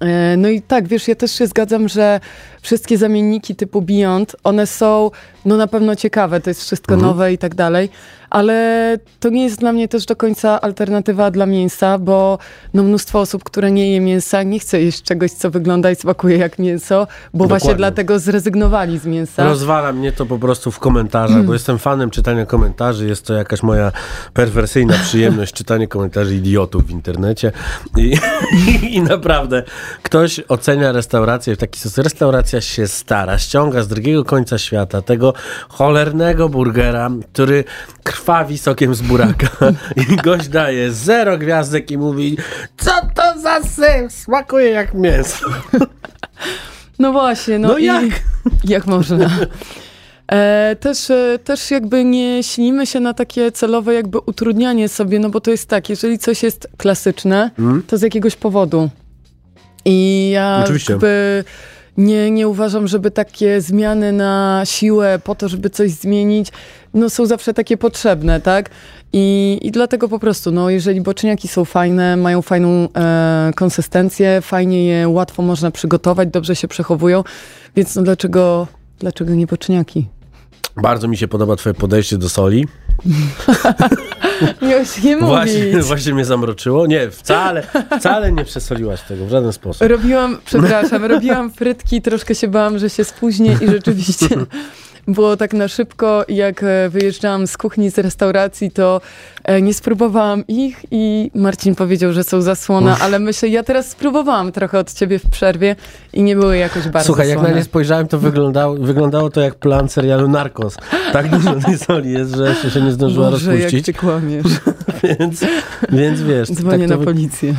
[0.00, 2.20] E, No i tak, wiesz, ja też się zgadzam, że
[2.62, 5.10] wszystkie zamienniki typu Beyond, one są
[5.44, 7.90] no na pewno ciekawe, to jest wszystko nowe i tak dalej,
[8.30, 12.38] ale to nie jest dla mnie też do końca alternatywa dla mięsa, bo
[12.74, 16.36] no mnóstwo osób, które nie je mięsa, nie chce jeść czegoś, co wygląda i smakuje
[16.36, 17.76] jak mięso, bo właśnie Dokładnie.
[17.76, 19.44] dlatego zrezygnowali z mięsa.
[19.44, 23.06] Rozwala mnie to po prostu w komentarzach, bo jestem fanem czytania komentarzy.
[23.06, 23.92] Jest to jakaś moja
[24.34, 27.52] perwersyjna przyjemność czytanie komentarzy idiotów w internecie.
[27.96, 28.16] I,
[28.96, 29.62] I naprawdę
[30.02, 32.04] ktoś ocenia restaurację w taki sposób.
[32.04, 35.34] Restauracja się stara, ściąga z drugiego końca świata tego
[35.68, 37.64] cholernego burgera, który
[38.16, 39.48] krwawi sokiem z buraka.
[40.12, 42.36] I gość daje zero gwiazdek i mówi,
[42.76, 45.46] co to za syf, smakuje jak mięso.
[46.98, 48.04] No właśnie, no, No jak?
[48.74, 49.30] jak można?
[50.32, 55.30] E, też, e, też jakby nie ślimy się na takie celowe jakby utrudnianie sobie, no
[55.30, 57.50] bo to jest tak, jeżeli coś jest klasyczne,
[57.86, 58.90] to z jakiegoś powodu.
[59.84, 60.92] I ja Oczywiście.
[60.92, 61.44] jakby
[61.96, 66.48] nie, nie uważam, żeby takie zmiany na siłę po to, żeby coś zmienić,
[66.96, 68.70] no są zawsze takie potrzebne, tak?
[69.12, 74.86] I, i dlatego po prostu, no jeżeli boczniaki są fajne, mają fajną e, konsystencję, fajnie
[74.86, 77.24] je łatwo można przygotować, dobrze się przechowują,
[77.76, 78.66] więc no dlaczego,
[78.98, 80.06] dlaczego nie boczniaki?
[80.76, 82.66] Bardzo mi się podoba twoje podejście do soli.
[84.62, 85.28] Miałeś nie mówić.
[85.28, 86.86] Właśnie, właśnie mnie zamroczyło.
[86.86, 87.62] Nie, wcale,
[87.98, 89.88] wcale nie przesoliłaś tego w żaden sposób.
[89.88, 94.28] Robiłam, przepraszam, robiłam frytki, troszkę się bałam, że się spóźnię i rzeczywiście
[95.08, 96.24] było tak na szybko.
[96.28, 99.00] Jak e, wyjeżdżałam z kuchni, z restauracji, to
[99.44, 104.52] e, nie spróbowałam ich i Marcin powiedział, że są zasłona, ale myślę, ja teraz spróbowałam
[104.52, 105.76] trochę od ciebie w przerwie
[106.12, 107.50] i nie były jakoś bardzo Słuchaj, jak słone.
[107.50, 110.76] na nie spojrzałem, to wyglądało, wyglądało to jak plan serialu Narcos.
[111.12, 113.86] Tak dużo tej soli jest, że jeszcze się nie zdążyła Boże, jak rozpuścić.
[113.86, 114.46] ty kłamiesz.
[115.18, 115.44] Więc,
[115.92, 116.48] więc wiesz.
[116.52, 117.54] Dzwonię tak na policję.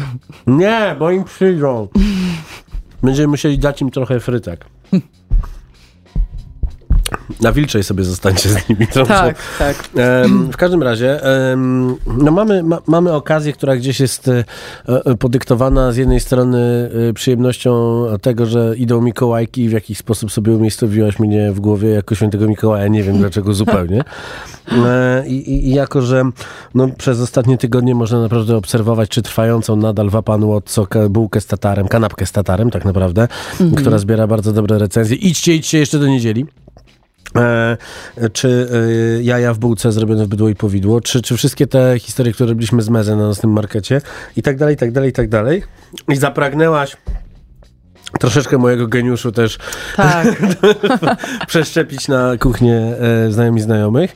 [0.47, 1.87] Nie, bo im przyjdą.
[3.03, 4.65] Będziemy musieli dać im trochę frytek.
[7.41, 8.87] Na wilczej sobie zostańcie z nimi.
[8.87, 9.89] To Tak, tak.
[10.51, 11.19] W każdym razie,
[12.17, 14.43] no mamy, ma, mamy okazję, która gdzieś jest e,
[14.87, 20.31] e, podyktowana z jednej strony e, przyjemnością tego, że idą Mikołajki i w jakiś sposób
[20.31, 24.03] sobie umiejscowiłaś mnie w głowie jako świętego Mikołaja, nie wiem dlaczego zupełnie.
[24.85, 26.23] E, I, i, jako, że
[26.75, 31.41] no, przez ostatnie tygodnie można naprawdę obserwować, czy trwającą nadal w Apanu Otco ka- bułkę
[31.41, 33.27] z tatarem, kanapkę z tatarem tak naprawdę,
[33.77, 35.15] która zbiera bardzo dobre recenzje.
[35.17, 36.45] Idźcie, idźcie jeszcze do niedzieli.
[37.35, 37.77] E,
[38.33, 38.69] czy
[39.19, 42.49] e, jaja w bułce zrobione w bydło i powidło, czy, czy wszystkie te historie, które
[42.49, 44.01] robiliśmy z Mezę na naszym markecie
[44.37, 45.63] i tak dalej, i tak dalej, i tak dalej.
[46.09, 46.97] I zapragnęłaś
[48.19, 49.57] troszeczkę mojego geniuszu też
[49.95, 50.27] Tak.
[51.47, 52.75] przeszczepić na kuchnię
[53.27, 54.15] e, znajomi znajomych.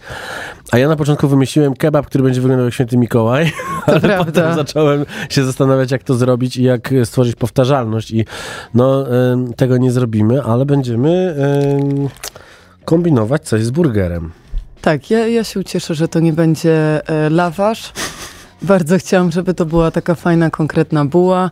[0.72, 3.52] A ja na początku wymyśliłem kebab, który będzie wyglądał jak święty Mikołaj,
[3.86, 4.26] ale prawda.
[4.26, 8.12] potem zacząłem się zastanawiać, jak to zrobić i jak stworzyć powtarzalność.
[8.12, 8.26] I
[8.74, 9.06] no,
[9.56, 12.10] tego nie zrobimy, ale będziemy em,
[12.86, 14.32] kombinować coś z burgerem.
[14.82, 17.94] Tak, ja, ja się cieszę, że to nie będzie e, lawasz.
[18.62, 21.52] Bardzo chciałam, żeby to była taka fajna, konkretna buła.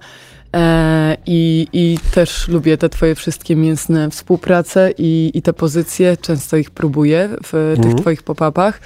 [0.56, 6.18] E, i, I też lubię te twoje wszystkie mięsne współprace i, i te pozycje.
[6.18, 7.98] Często ich próbuję w tych Mhm.
[7.98, 8.80] twoich pop-upach.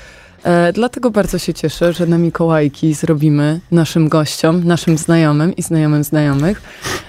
[0.43, 6.03] E, dlatego bardzo się cieszę, że na Mikołajki zrobimy naszym gościom, naszym znajomym i znajomym
[6.03, 6.61] znajomych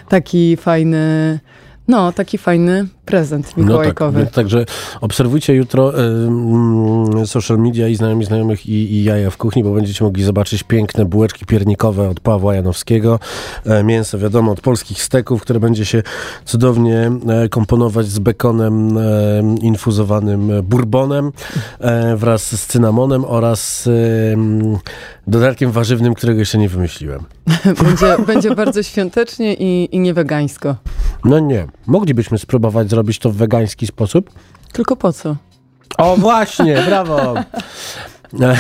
[0.09, 1.39] taki fajny,
[1.89, 4.19] no, taki fajny prezent mikołajkowy.
[4.19, 4.67] No tak, także
[5.01, 10.05] obserwujcie jutro ym, social media i znajomi znajomych i, i jaja w kuchni, bo będziecie
[10.05, 13.19] mogli zobaczyć piękne bułeczki piernikowe od Pawła Janowskiego.
[13.65, 16.03] E, mięso, wiadomo, od polskich steków, które będzie się
[16.45, 19.03] cudownie e, komponować z bekonem e,
[19.63, 21.33] infuzowanym bourbonem
[21.81, 23.89] e, wraz z cynamonem oraz
[24.33, 24.79] em,
[25.27, 27.25] dodatkiem warzywnym, którego jeszcze nie wymyśliłem.
[27.85, 30.77] Będzie, będzie bardzo świątecznie i, i nie wegańsko.
[31.25, 31.67] No nie.
[31.87, 34.31] Moglibyśmy spróbować zrobić to w wegański sposób.
[34.73, 35.37] Tylko po co?
[35.99, 37.35] O właśnie, brawo!
[38.41, 38.57] E,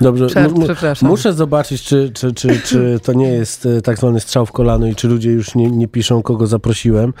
[0.00, 0.26] Dobrze,
[0.64, 1.08] przepraszam.
[1.08, 4.86] muszę zobaczyć, czy, czy, czy, czy to nie jest e, tak zwany strzał w kolano
[4.86, 7.14] i czy ludzie już nie, nie piszą, kogo zaprosiłem,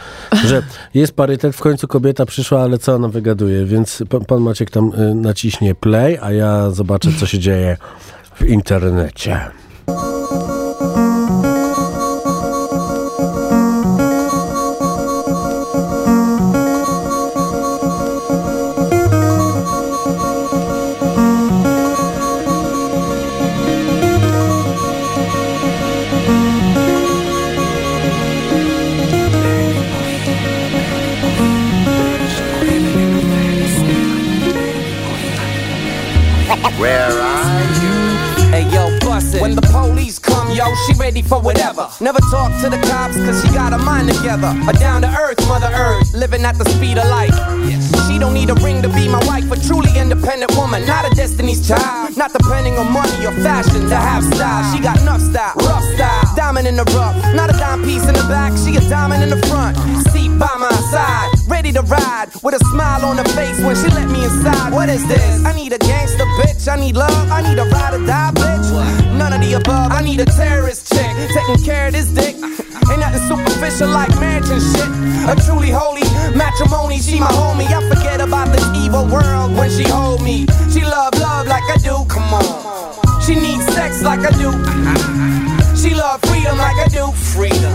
[0.46, 0.62] że
[0.94, 4.92] jest parytet, w końcu kobieta przyszła, ale co ona wygaduje, więc pan, pan Maciek tam
[4.96, 7.76] e, naciśnie play, a ja zobaczę, co się dzieje
[8.34, 9.40] w internecie.
[41.28, 41.88] For whatever.
[42.00, 44.50] Never talk to the cops, cause she got her mind together.
[44.66, 47.34] A down to earth, Mother Earth, living at the speed of light.
[48.08, 51.14] She don't need a ring to be my wife, a truly independent woman, not a
[51.14, 52.16] destiny's child.
[52.16, 54.64] Not depending on money or fashion to have style.
[54.72, 57.14] She got enough style, rough style, diamond in the rough.
[57.34, 59.76] Not a dime piece in the back, she a diamond in the front.
[60.10, 63.88] Seat by my side, ready to ride with a smile on her face when she
[63.94, 64.72] let me inside.
[64.72, 65.44] What is this?
[65.44, 68.68] I need a gangster bitch, I need love, I need a ride or die bitch.
[69.18, 70.77] None of the above, I need a terrorist
[71.34, 72.36] taking care of this dick.
[72.90, 74.88] Ain't nothing superficial like marriage and shit.
[75.28, 77.66] A truly holy matrimony, she my homie.
[77.66, 80.46] I forget about this evil world when she hold me.
[80.72, 83.20] She love love like I do, come on.
[83.20, 84.50] She needs sex like I do.
[85.76, 87.74] She love freedom like I do, freedom.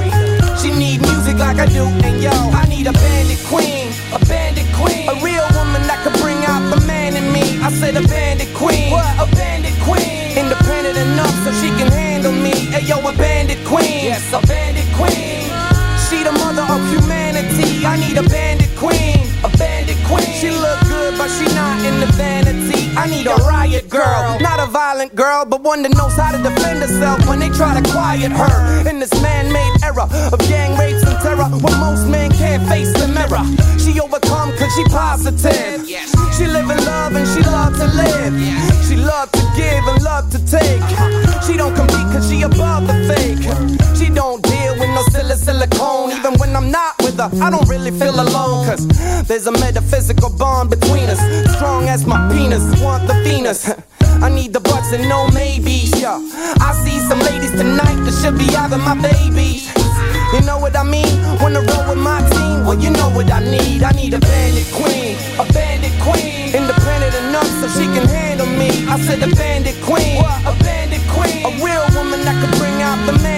[0.57, 4.67] She need music like I do, and yo, I need a bandit queen, a bandit
[4.73, 7.61] queen, a real woman that could bring out the man in me.
[7.61, 9.05] I said a bandit queen, what?
[9.19, 9.27] A
[12.73, 12.83] handle me.
[12.83, 15.49] Hey yo, a bandit queen, yes, a bandit queen.
[16.09, 17.85] She the mother of humanity.
[17.85, 20.33] I need a bandit queen, a bandit queen.
[20.33, 22.91] She look good, but she not in the vanity.
[22.95, 26.37] I need a riot girl, not a violent girl, but one that knows how to
[26.37, 28.89] defend herself when they try to quiet her.
[28.89, 33.07] In this man-made era of gang rapes and terror, where most men can't face the
[33.07, 33.43] mirror.
[33.79, 35.87] She overcome cause she positive.
[36.37, 38.33] She live in love and she love to live.
[38.85, 41.02] She love to give and love even
[47.31, 48.65] I don't really feel alone.
[48.65, 48.87] Cause
[49.27, 51.19] there's a metaphysical bond between us.
[51.55, 53.71] Strong as my penis, want the Venus.
[54.21, 56.19] I need the buts and no maybes, yeah.
[56.59, 59.71] I see some ladies tonight that should be having my babies.
[60.33, 61.13] You know what I mean?
[61.39, 62.65] Wanna roll with my team?
[62.65, 63.83] Well, you know what I need.
[63.83, 66.55] I need a bandit queen, a bandit queen.
[66.55, 68.69] Independent enough so she can handle me.
[68.87, 71.45] I said a bandit queen, a bandit queen.
[71.45, 73.32] A real woman that could bring out the man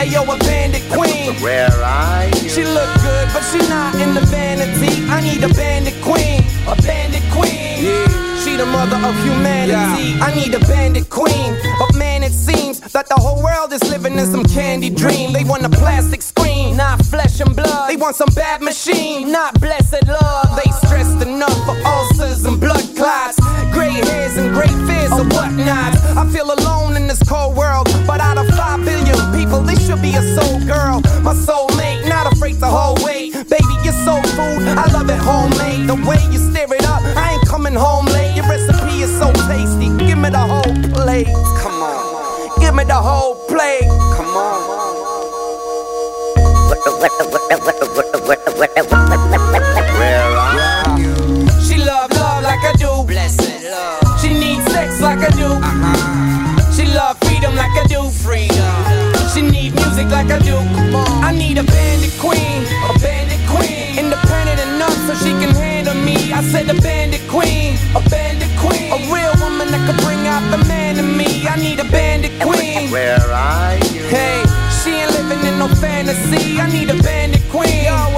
[0.00, 1.34] Ayo, a bandit queen.
[1.42, 2.48] Where are you?
[2.48, 5.04] She look good, but she not in the vanity.
[5.10, 7.84] I need a bandit queen, a bandit queen.
[7.84, 8.40] Yeah.
[8.42, 10.16] She the mother of humanity.
[10.16, 10.24] Yeah.
[10.24, 11.54] I need a bandit queen.
[11.78, 15.34] But man, it seems that the whole world is living in some candy dream.
[15.34, 17.90] They want a plastic screen, not flesh and blood.
[17.90, 20.48] They want some bad machine, not blessed love.
[20.56, 23.36] They stressed enough for ulcers and blood clots.
[23.70, 25.92] Gray hairs and great fears or whatnot.
[26.16, 26.79] I feel alone
[30.70, 31.02] girl.
[31.26, 33.32] My soulmate, not afraid to hold weight.
[33.50, 34.62] Baby, you're soul food.
[34.78, 35.88] I love it homemade.
[35.90, 38.36] The way you stir it up, I ain't coming home late.
[38.36, 39.88] Your recipe is so tasty.
[39.98, 41.26] Give me the whole plate.
[41.62, 42.60] Come on.
[42.60, 43.90] Give me the whole plate.
[44.16, 44.60] Come on.
[49.98, 51.14] Where are you?
[51.66, 53.02] She love love like I do.
[53.04, 54.20] Blessed love.
[54.20, 55.50] She needs sex like I do.
[55.50, 56.72] Uh-huh.
[56.72, 58.08] She love freedom like I do.
[58.10, 58.69] Freedom.
[60.30, 60.56] She need music like I do.
[61.26, 62.62] I need a bandit queen.
[62.88, 63.98] A bandit queen.
[63.98, 66.32] Independent enough so she can handle me.
[66.32, 67.76] I said a bandit queen.
[67.94, 68.92] A bandit queen.
[68.92, 71.46] A real woman that could bring out the man in me.
[71.48, 72.90] I need a bandit queen.
[72.90, 74.02] Where are you?
[74.06, 74.42] Hey,
[74.82, 76.60] she ain't living in no fantasy.
[76.60, 77.84] I need a bandit queen.
[77.84, 78.09] Yo,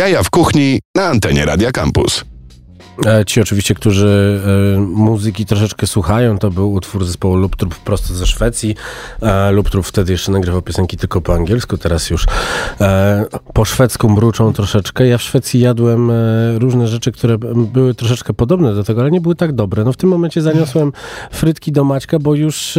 [0.00, 2.24] Jaja w kuchni na antenie Radia Campus.
[3.06, 4.40] E, Ci oczywiście, którzy
[4.76, 8.74] e, muzyki troszeczkę słuchają, to był utwór zespołu Lubtrup prosto ze Szwecji.
[9.22, 12.26] E, wtedy jeszcze nagrywał piosenki tylko po angielsku, teraz już
[12.80, 13.24] e,
[13.54, 15.06] po szwedzku mruczą troszeczkę.
[15.06, 16.12] Ja w Szwecji jadłem
[16.58, 19.84] różne rzeczy, które były troszeczkę podobne do tego, ale nie były tak dobre.
[19.84, 20.92] No w tym momencie zaniosłem
[21.30, 22.78] frytki do Maćka, bo już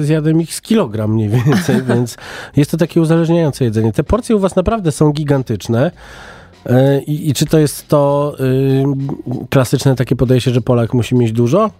[0.00, 2.16] zjadłem ich z kilogram mniej więcej, więc
[2.56, 3.92] jest to takie uzależniające jedzenie.
[3.92, 5.90] Te porcje u was naprawdę są gigantyczne.
[6.66, 8.84] E, I, I czy to jest to y,
[9.50, 11.70] klasyczne takie podejście, że Polak musi mieć dużo?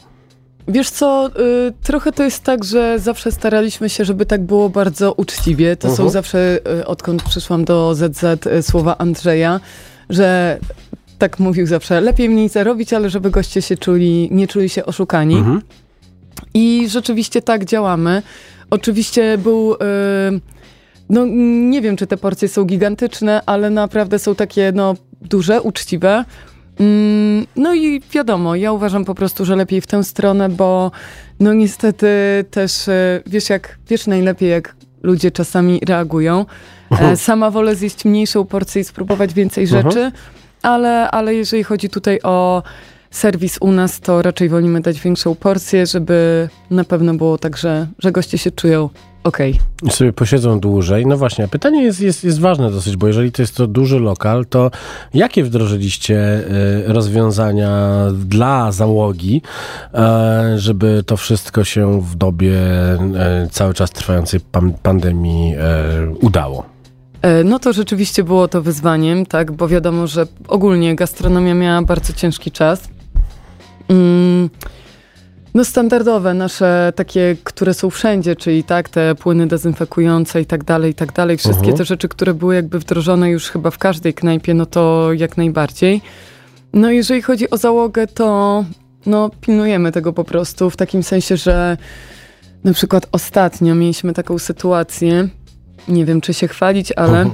[0.69, 1.31] Wiesz co,
[1.69, 5.77] y, trochę to jest tak, że zawsze staraliśmy się, żeby tak było bardzo uczciwie.
[5.77, 6.11] To są Mhm.
[6.11, 9.61] zawsze, y, odkąd przyszłam do ZZ, y, słowa Andrzeja,
[10.11, 10.59] że
[11.19, 15.37] tak mówił zawsze, lepiej mniej zarobić, ale żeby goście się czuli, nie czuli się oszukani.
[15.37, 15.63] Mhm.
[16.55, 18.23] I rzeczywiście tak działamy.
[18.71, 19.75] Oczywiście był.
[19.75, 19.79] y,
[21.09, 21.27] no,
[21.71, 26.25] nie wiem, czy te porcje są gigantyczne, ale naprawdę są takie no, duże, uczciwe.
[26.81, 30.91] Mm, No i wiadomo, ja uważam po prostu, że lepiej w tę stronę, bo
[31.41, 32.09] no niestety
[32.51, 36.47] też y, wiesz jak, wiesz najlepiej jak ludzie czasami reagują.
[37.01, 39.83] E, Sama wolę zjeść mniejszą porcję i spróbować więcej Mhm.
[39.85, 40.13] rzeczy,
[40.63, 42.63] ale, ale jeżeli chodzi tutaj o
[43.11, 47.87] serwis u nas, to raczej wolimy dać większą porcję, żeby na pewno było tak, że,
[47.99, 48.89] że goście się czują
[49.25, 49.61] okej.
[49.83, 51.07] I sobie posiedzą dłużej.
[51.07, 54.47] No właśnie, pytanie jest, jest, jest ważne dosyć, bo jeżeli to jest to duży lokal,
[54.47, 54.71] to
[55.15, 56.17] jakie wdrożyliście
[56.89, 59.43] y, rozwiązania dla załogi,
[59.95, 65.59] e, żeby to wszystko się w dobie e, cały czas trwającej pan, pandemii e,
[66.21, 66.73] udało?
[67.23, 72.13] E, No to rzeczywiście było to wyzwaniem, tak, bo wiadomo, że ogólnie gastronomia miała bardzo
[72.13, 72.89] ciężki czas.
[73.89, 74.51] Mm,
[75.55, 80.91] No standardowe nasze takie, które są wszędzie, czyli tak, te płyny dezynfekujące i tak dalej,
[80.91, 81.37] i tak dalej.
[81.37, 81.77] Wszystkie Mhm.
[81.79, 86.01] te rzeczy, które były jakby wdrożone już chyba w każdej knajpie, no to jak najbardziej.
[86.73, 88.65] No jeżeli chodzi o załogę, to
[89.07, 91.77] no pilnujemy tego po prostu w takim sensie, że
[92.65, 95.29] na przykład ostatnio mieliśmy taką sytuację,
[95.89, 97.31] nie wiem czy się chwalić, ale Mhm.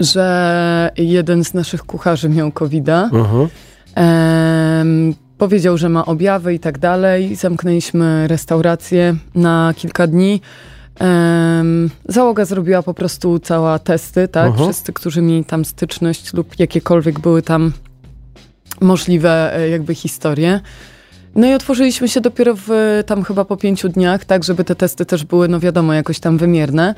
[0.00, 3.48] że jeden z naszych kucharzy miał covid Mhm.
[3.94, 7.36] Em, powiedział, że ma objawy i tak dalej.
[7.36, 10.40] Zamknęliśmy restaurację na kilka dni.
[10.98, 14.46] Em, załoga zrobiła po prostu cała testy, tak?
[14.46, 14.68] Mhm.
[14.68, 17.72] Wszyscy, którzy mieli tam styczność lub jakiekolwiek były tam
[18.80, 20.60] możliwe e, jakby historie.
[21.34, 22.68] No i otworzyliśmy się dopiero w,
[23.06, 26.38] tam chyba po pięciu dniach, tak, żeby te testy też były, no wiadomo, jakoś tam
[26.38, 26.94] wymierne.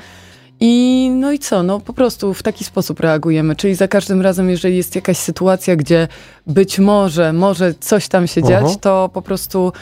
[0.59, 4.49] I no i co, no po prostu w taki sposób reagujemy, czyli za każdym razem,
[4.49, 6.07] jeżeli jest jakaś sytuacja, gdzie
[6.47, 8.79] być może, może coś tam się dziać, Mhm.
[8.79, 9.73] to po prostu,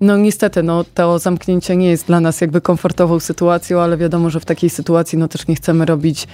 [0.00, 4.40] no niestety, no to zamknięcie nie jest dla nas jakby komfortową sytuacją, ale wiadomo, że
[4.40, 6.26] w takiej sytuacji, no też nie chcemy robić,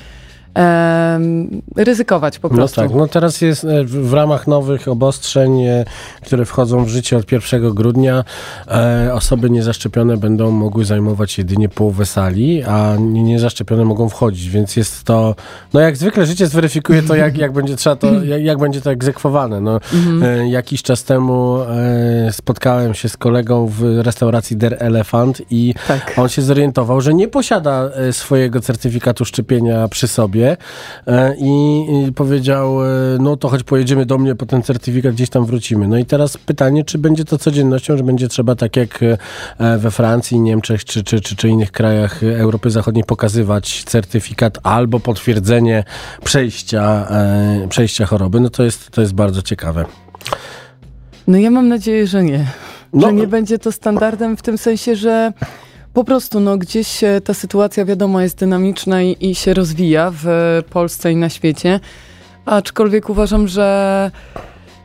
[1.77, 2.81] ryzykować po No prostu.
[2.81, 5.85] tak, no teraz jest e, w, ramach nowych obostrzeń, e,
[6.27, 8.25] które wchodzą w życie od 1 grudnia,
[8.69, 14.77] e, osoby niezaszczepione będą mogły zajmować jedynie połowę sali, a nie- niezaszczepione mogą wchodzić, więc
[14.77, 15.35] jest to,
[15.75, 18.91] no jak zwykle życie zweryfikuje to, jak, jak będzie trzeba to, jak, jak będzie to
[18.91, 19.61] egzekwowane.
[19.61, 19.81] No,
[20.23, 21.59] e, jakiś czas temu
[22.31, 26.13] spotkałem się z kolegą w restauracji Der Elephant i Tak.
[26.17, 32.85] on się zorientował, że nie posiada swojego certyfikatu szczepienia przy sobie e, i, i powiedział,
[32.85, 32.89] e,
[33.21, 35.89] no to choć pojedziemy do mnie po ten certyfikat, gdzieś tam wrócimy.
[35.89, 39.03] No i teraz pytanie, czy będzie to codziennością, że będzie trzeba tak jak
[39.59, 45.01] e, we Francji, Niemczech czy, czy, czy, czy innych krajach Europy Zachodniej pokazywać certyfikat albo
[45.01, 45.85] potwierdzenie
[46.25, 47.09] przejścia,
[47.69, 48.41] przejścia choroby.
[48.41, 49.85] No to jest, to jest bardzo ciekawe.
[51.27, 52.47] No ja mam nadzieję, że nie.
[52.93, 53.07] No.
[53.07, 55.33] Że nie będzie to standardem w tym sensie, że
[55.95, 60.25] po prostu no, gdzieś ta sytuacja wiadomo jest dynamiczna i, i się rozwija w
[60.71, 61.81] Polsce i na świecie.
[62.47, 64.11] Aczkolwiek uważam, że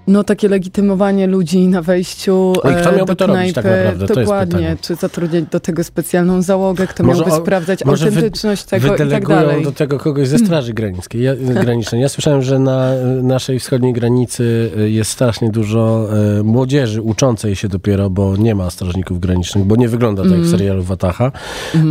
[0.07, 3.63] no takie legitymowanie ludzi na wejściu No i kto e, miałby do to robić tak
[3.63, 4.07] knajpy, naprawdę?
[4.07, 8.15] To jest dokładnie, czy zatrudniać do tego specjalną załogę, kto Może miałby sprawdzać może wy-
[8.15, 9.63] autentyczność tego i tak dalej.
[9.63, 11.23] do tego kogoś ze Straży Granicznej.
[11.23, 12.01] Ja, granicznej.
[12.01, 12.91] Ja słyszałem, że na
[13.21, 16.07] naszej wschodniej granicy y, jest strasznie dużo
[16.39, 20.41] y, młodzieży uczącej się dopiero, bo nie ma strażników granicznych, bo nie wygląda tak jak
[20.41, 21.31] w serialu Wataha.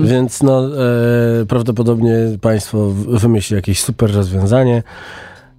[0.04, 4.82] Więc no, e, prawdopodobnie państwo wymyśli jakieś super rozwiązanie.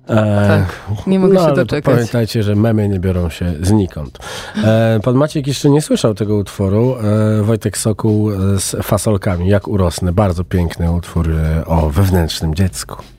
[0.10, 1.96] E, Tak, nie mogę no, się doczekać.
[1.96, 4.20] Pamiętajcie, że memy nie biorą się znikąd.
[4.64, 6.96] E, pan Maciek jeszcze nie słyszał tego utworu.
[7.40, 10.14] E, Wojtek Sokół e, z fasolkami, jak urosnę.
[10.14, 13.15] Bardzo piękny utwór e, o wewnętrznym dziecku.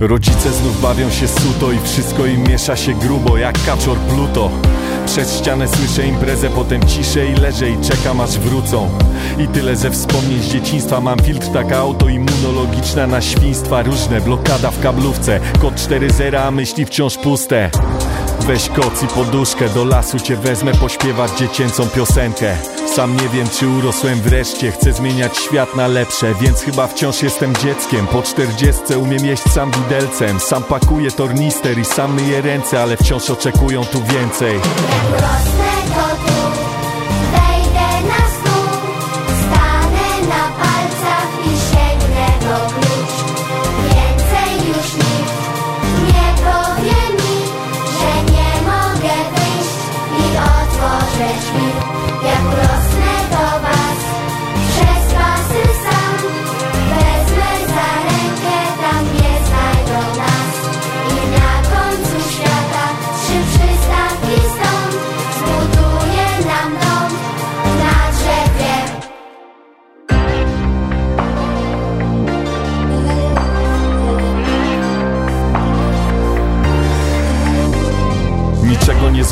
[0.00, 4.50] Rodzice znów bawią się suto i wszystko im miesza się grubo jak kaczor Pluto.
[5.06, 8.88] Przez ścianę słyszę imprezę, potem ciszę i leżę i czekam aż wrócą.
[9.38, 11.00] I tyle ze wspomnień z dzieciństwa.
[11.00, 13.82] Mam filtr taka autoimmunologiczna na świństwa.
[13.82, 17.70] Różne Blokada w kablówce, kod 4.0, a myśli wciąż puste
[18.46, 22.56] Weź koc i poduszkę, do lasu cię wezmę pośpiewać dziecięcą piosenkę.
[22.94, 27.56] Sam nie wiem czy urosłem wreszcie, chcę zmieniać świat na lepsze Więc chyba wciąż jestem
[27.56, 32.96] dzieckiem, po czterdziestce umiem jeść sam widelcem Sam pakuję tornister i sam myję ręce, ale
[32.96, 34.60] wciąż oczekują tu więcej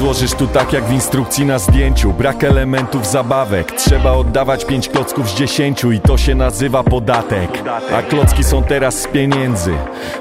[0.07, 2.12] złożysz tu tak jak w instrukcji na zdjęciu.
[2.12, 7.50] Brak elementów zabawek Trzeba oddawać pięć klocków z dziesięciu I to się nazywa podatek.
[7.94, 9.74] A klocki są teraz z pieniędzy.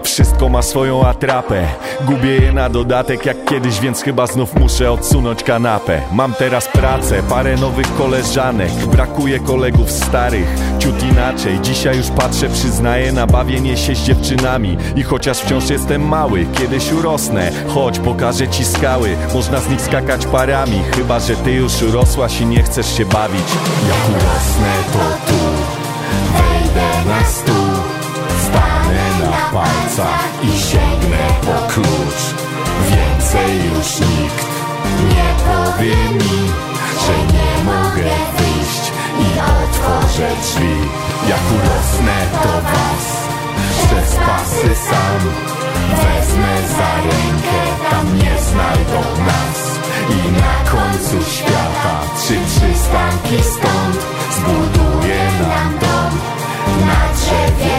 [0.04, 1.68] Wszystko ma swoją atrapę.
[2.02, 6.02] Gubię je na dodatek jak kiedyś Więc chyba znów muszę odsunąć kanapę.
[6.12, 8.72] Mam teraz pracę, parę nowych koleżanek.
[8.72, 10.48] Brakuje kolegów starych
[10.80, 14.78] Ciut inaczej, dzisiaj już patrzę Przyznaję na bawienie się z dziewczynami.
[14.96, 19.18] I chociaż wciąż jestem mały Kiedyś urosnę, chodź pokażę ci skały.
[19.34, 23.48] Można z nich skakać parami Chyba, że ty już urosłaś i nie chcesz się bawić.
[23.90, 25.40] Jak urosnę to tu
[26.38, 27.72] Wejdę na stół
[28.46, 32.24] Stanę na palcach i sięgnę po klucz.
[32.90, 34.50] Więcej już nikt
[35.10, 36.50] nie powie mi
[37.06, 40.76] Że nie mogę wyjść i otworzę drzwi.
[41.30, 43.06] Jak urosnę to was
[43.88, 52.34] Przez pasy sam Wezmę za rękę Tam nie znajdą nas I na końcu świata Trzy
[52.34, 54.06] przystanki stąd
[54.38, 56.20] Zbuduję nam dom
[56.88, 57.76] Na drzewie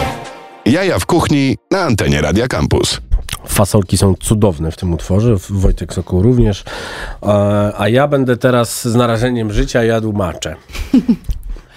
[0.65, 3.01] Jaja w kuchni na antenie Radia Campus.
[3.47, 6.63] Fasolki są cudowne w tym utworze, Wojtek Sokół również.
[7.23, 10.55] E, A ja będę teraz z narażeniem życia jadł maczę.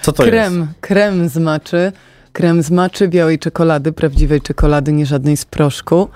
[0.02, 0.72] Co to krem, jest?
[0.80, 1.92] krem z maczy.
[2.32, 6.08] Krem z maczy, białej czekolady, prawdziwej czekolady, nie żadnej z proszku.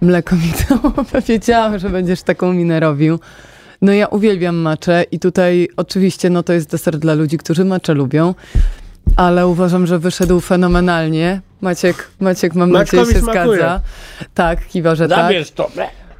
[0.00, 0.94] Mleko mi to
[1.28, 3.18] wiedziałam, że będziesz taką minę robił.
[3.82, 7.94] No ja uwielbiam maczę i tutaj oczywiście no to jest deser dla ludzi, którzy maczę
[7.94, 8.34] lubią,
[9.16, 11.40] ale uważam, że wyszedł fenomenalnie.
[11.60, 13.58] Maciek, Maciek mam nadzieję Maćkowi się smakuje.
[13.58, 13.80] zgadza.
[14.34, 15.18] Tak, kiwa, że tak.
[15.18, 15.70] Zabierz to.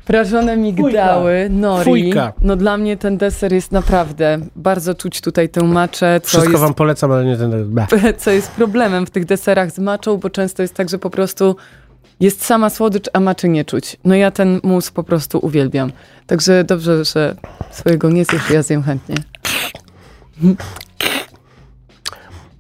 [0.05, 1.85] Prażone migdały, nori.
[1.85, 2.33] Fujka.
[2.41, 6.63] No dla mnie ten deser jest naprawdę, bardzo czuć tutaj tę maczę, co Wszystko jest
[6.63, 7.71] wam polecam, ale nie ten...
[7.71, 7.89] Bleh.
[8.23, 11.57] co jest problemem w tych deserach z maczą, bo często jest tak, że po prostu
[12.21, 13.97] jest sama słodycz, a maczy nie czuć.
[14.05, 15.93] No ja ten mus po prostu uwielbiam.
[16.27, 17.37] Także dobrze, że
[17.71, 19.17] swojego nie zjesz, ja zjem chętnie.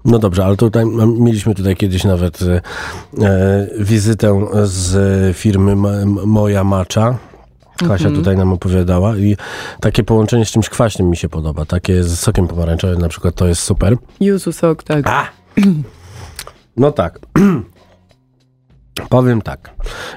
[0.05, 0.85] No dobrze, ale tutaj
[1.19, 2.61] mieliśmy tutaj kiedyś nawet e,
[3.27, 5.77] e, wizytę z firmy
[6.27, 7.19] Moja Macza.
[7.79, 8.15] Kasia Mhm.
[8.15, 9.37] tutaj nam opowiadała i
[9.81, 11.65] takie połączenie z czymś kwaśnym mi się podoba.
[11.65, 13.97] Takie z sokiem pomarańczowym na przykład to jest super.
[14.21, 15.05] Yuzu sok, tak.
[16.77, 17.19] No tak.
[19.09, 19.71] Powiem tak.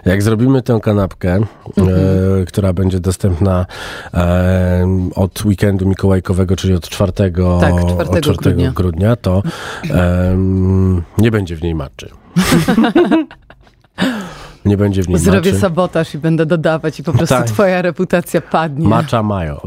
[0.06, 1.40] Jak zrobimy tę kanapkę,
[1.78, 1.98] Mhm.
[2.42, 3.66] e, która będzie dostępna
[4.14, 7.40] e, od weekendu mikołajkowego, czyli od 4, Tak,
[7.74, 8.72] od 4 4 grudnia.
[8.72, 9.44] grudnia, to
[9.92, 12.10] em, nie będzie w niej maczy.
[14.68, 15.62] nie będzie w niej Zrobię maczy.
[15.62, 17.48] sabotaż i będę dodawać i po prostu Tak.
[17.48, 18.88] twoja reputacja padnie.
[18.88, 19.58] Macza mają.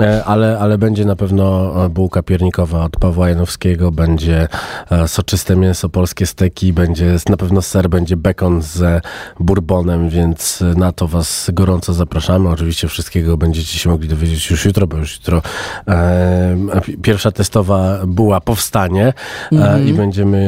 [0.00, 4.48] E, Ale, ale będzie na pewno e, bułka piernikowa od Pawła Janowskiego, będzie
[4.90, 9.04] e, soczyste mięso, polskie steki, będzie na pewno ser, będzie bekon z
[9.40, 12.48] bourbonem, więc na to was gorąco zapraszamy.
[12.48, 15.42] Oczywiście wszystkiego będziecie się mogli dowiedzieć już jutro, bo już jutro
[15.88, 16.56] e,
[17.02, 19.12] pierwsza testowa buła powstanie e,
[19.52, 19.88] Mhm.
[19.88, 20.40] i będziemy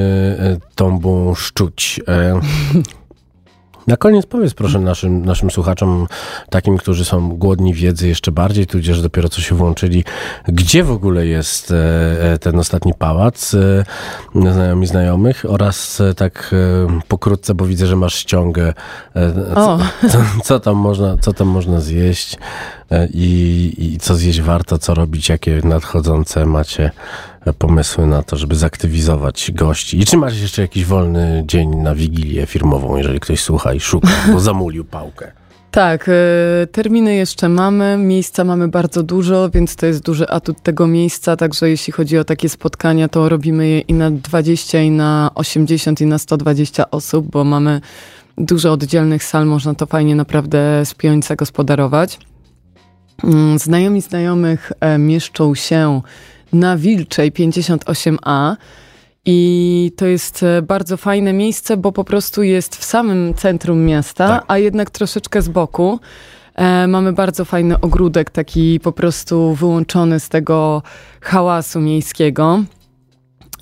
[0.74, 2.00] tą bułą szczuć.
[2.08, 2.40] E,
[3.86, 6.06] na koniec powiedz proszę naszym, naszym słuchaczom,
[6.50, 10.04] takim, którzy są głodni wiedzy jeszcze bardziej, tudzież dopiero co się włączyli,
[10.48, 11.74] gdzie w ogóle jest e,
[12.32, 13.84] e, ten ostatni pałac e,
[14.52, 16.54] znajomi znajomych oraz tak
[17.08, 18.74] pokrótce, bo widzę, że masz ściągę,
[19.54, 19.78] co,
[20.08, 22.38] co, co, tam można, co tam można zjeść
[23.14, 26.90] i, i co zjeść warto, co robić, jakie nadchodzące macie
[27.58, 30.00] pomysły na to, żeby zaktywizować gości.
[30.00, 34.08] I czy macie jeszcze jakiś wolny dzień na wigilię firmową, jeżeli ktoś słucha i szuka,
[34.32, 35.32] bo zamulił pałkę.
[35.70, 40.86] Tak, e, terminy jeszcze mamy, miejsca mamy bardzo dużo, więc to jest duży atut tego
[40.86, 45.30] miejsca, także jeśli chodzi o takie spotkania, to robimy je i na 20, i na
[45.34, 47.80] 80, i na 120 osób, bo mamy
[48.38, 52.18] dużo oddzielnych sal, można to fajnie naprawdę spiąć, zagospodarować.
[53.24, 56.00] Mm, Znajomi znajomych e, mieszczą się
[56.52, 58.56] na Wilczej 58A.
[59.24, 64.42] I to jest e, bardzo fajne miejsce, bo po prostu jest w samym centrum miasta,
[64.48, 66.00] a jednak troszeczkę z boku.
[66.54, 70.82] E, mamy bardzo fajny ogródek, taki po prostu wyłączony z tego
[71.20, 72.62] hałasu miejskiego.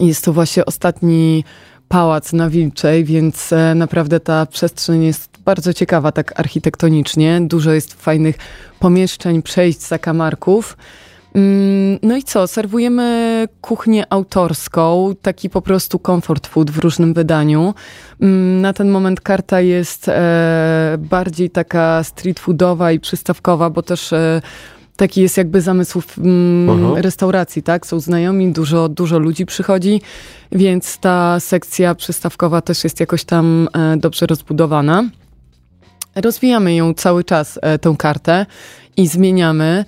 [0.01, 1.45] Jest to właśnie ostatni
[1.88, 7.41] pałac na Wilczej, więc e, naprawdę ta przestrzeń jest bardzo ciekawa tak architektonicznie.
[7.41, 8.36] Dużo jest fajnych
[8.78, 10.76] pomieszczeń, przejść, zakamarków.
[10.76, 11.09] Mm,
[12.03, 12.47] No i co?
[12.47, 17.74] Serwujemy kuchnię autorską, taki po prostu comfort food w różnym wydaniu.
[18.20, 24.12] Mm, Na ten moment karta jest e, bardziej taka street foodowa i przystawkowa, bo też
[24.12, 24.43] e,
[24.97, 27.87] taki jest jakby zamysł w, mm, restauracji, tak?
[27.87, 30.01] Są znajomi, dużo, dużo ludzi przychodzi,
[30.53, 35.05] więc ta sekcja przystawkowa też jest jakoś tam e, dobrze rozbudowana.
[36.14, 38.47] rozwijamy ją cały czas, e, tą kartę
[38.97, 39.85] i zmieniamy.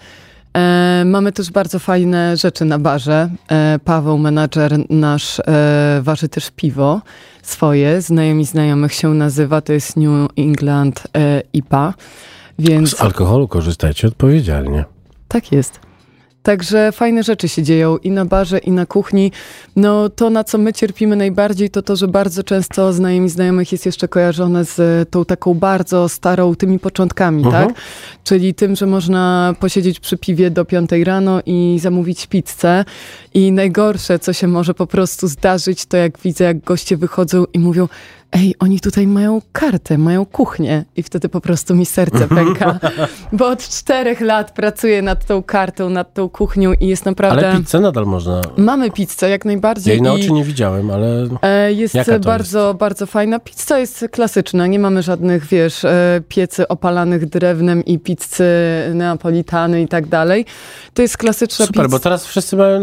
[0.57, 3.31] E, mamy też bardzo fajne rzeczy na barze.
[3.51, 7.01] E, Paweł, menadżer nasz, e, waży też piwo
[7.43, 8.01] swoje.
[8.03, 11.95] Znajomi znajomych się nazywa, to jest New England e, IPA.
[12.59, 14.85] Więc Z alkoholu korzystajcie odpowiedzialnie.
[15.29, 15.81] tak jest.
[16.43, 19.33] Także fajne rzeczy się dzieją i na barze, i na kuchni.
[19.77, 23.87] No to, na co my cierpimy najbardziej, to to, że bardzo często znajomi znajomych jest
[23.87, 27.67] jeszcze kojarzone z e, tą taką bardzo starą, tymi początkami, Mhm.
[27.69, 27.77] tak?
[28.25, 32.85] Czyli tym, że można posiedzieć przy piwie do piątej rano i zamówić pizzę.
[33.35, 37.59] I najgorsze, co się może po prostu zdarzyć, to jak widzę, jak goście wychodzą i
[37.59, 37.89] mówią
[38.33, 40.85] ej, oni tutaj mają kartę, mają kuchnię.
[40.97, 42.79] I wtedy po prostu mi serce pęka.
[43.33, 47.49] Bo od czterech lat pracuję nad tą kartą, nad tą kuchnią i jest naprawdę...
[47.49, 48.41] Ale pizzę nadal można.
[48.57, 49.93] Mamy pizzę, jak Ja najbardziej.
[49.93, 51.29] jej na oczy nie widziałem, ale.
[51.43, 53.39] E, Jest Jaka to bardzo, bardzo fajna.
[53.41, 54.67] Pizza jest klasyczna.
[54.67, 58.45] Nie mamy żadnych, wiesz, e, piecy opalanych drewnem i pizzy
[58.95, 60.47] neapolitany i tak dalej.
[60.95, 61.97] To jest klasyczna Super, pizza.
[61.97, 62.81] bo teraz wszyscy mają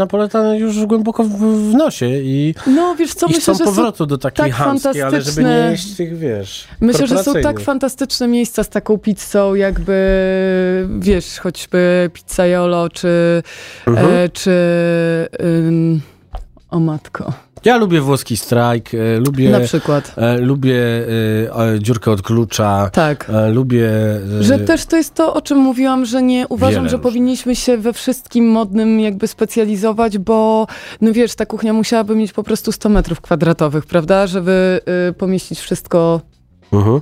[0.58, 1.30] już głęboko w,
[1.72, 5.22] w nosie i, No, wiesz co, i myślę, chcą powrotu do takiej tak chamskiej, ale
[5.22, 9.98] żeby nie jeść tych, wiesz, Myślę, że są tak fantastyczne miejsca z taką pizzą, jakby,
[11.00, 13.44] wiesz, choćby pizzaiolo, czy,
[13.88, 14.08] Mhm.
[14.14, 14.52] e, czy
[15.44, 16.02] ym,
[16.70, 17.34] o matko.
[17.66, 19.50] Ja lubię włoski strajk, e, lubię...
[19.50, 20.14] Na przykład.
[20.18, 22.90] E, lubię e, e, dziurkę od klucza.
[22.94, 23.30] Tak.
[23.30, 23.90] E, lubię...
[24.40, 27.94] Że też to jest to, o czym mówiłam, że nie uważam, że powinniśmy się we
[27.94, 30.68] wszystkim modnym jakby specjalizować, bo
[31.02, 34.28] no wiesz, ta kuchnia musiałaby mieć po prostu 100 metrów kwadratowych, prawda?
[34.28, 34.80] Żeby
[35.10, 36.22] y, pomieścić wszystko
[36.72, 37.02] Mhm.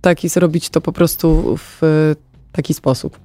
[0.00, 2.16] tak i zrobić to po prostu w y,
[2.52, 3.18] taki sposób.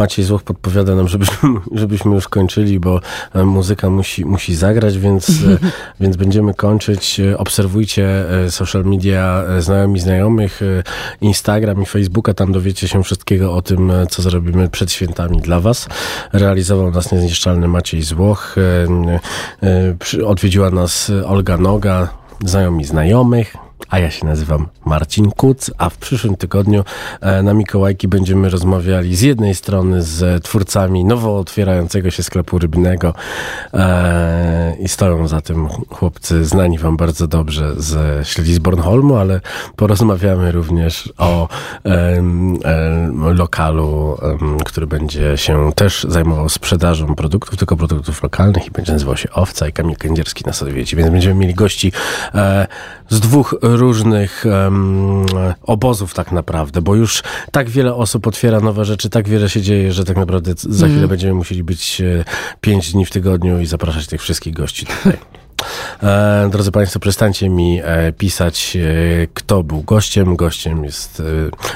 [0.00, 1.48] Maciej Złoch podpowiada nam, żebyśmy,
[1.80, 3.00] żebyśmy już kończyli, bo
[3.34, 5.58] e, muzyka musi, musi zagrać, więc, e,
[6.00, 7.20] więc będziemy kończyć.
[7.20, 10.60] E, Obserwujcie social media znajomi znajomych,
[11.20, 15.88] Instagram i Facebooka, tam dowiecie się wszystkiego o tym, co zrobimy przed świętami dla Was.
[16.32, 18.56] Realizował nas niezniszczalny Maciej Złoch,
[20.26, 22.08] odwiedziła nas Olga Noga,
[22.44, 23.69] znajomi znajomych.
[23.88, 26.84] A ja się nazywam Marcin Kuc, a w przyszłym tygodniu
[27.20, 33.14] e, na Mikołajki będziemy rozmawiali z jednej strony z twórcami nowo otwierającego się sklepu rybnego
[33.74, 39.40] e, i stoją za tym chłopcy znani wam bardzo dobrze z Śledzi z Bornholmu, ale
[39.76, 41.48] porozmawiamy również o
[41.84, 42.58] em,
[43.34, 44.18] lokalu,
[44.64, 49.68] który będzie się też zajmował sprzedażą produktów, tylko produktów lokalnych i będzie nazywał się Owca
[49.68, 51.92] i Kamil Kędzierski nas odwiedzi, więc będziemy mieli gości
[52.34, 52.66] e,
[53.10, 55.26] z dwóch różnych em,
[55.62, 59.92] obozów tak naprawdę, bo już tak wiele osób otwiera nowe rzeczy, tak wiele się dzieje,
[59.92, 60.92] że tak naprawdę za Mhm.
[60.92, 62.24] chwilę będziemy musieli być e,
[62.60, 65.16] pięć dni w tygodniu i zapraszać tych wszystkich gości tutaj.
[66.02, 68.80] E, drodzy Państwo, przestańcie mi e, pisać, e,
[69.34, 70.36] kto był gościem.
[70.36, 71.22] Gościem jest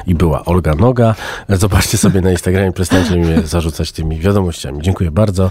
[0.06, 1.14] i była Olga Noga.
[1.48, 4.82] Zobaczcie sobie na Instagramie, przestańcie mi zarzucać tymi wiadomościami.
[4.82, 5.50] Dziękuję bardzo.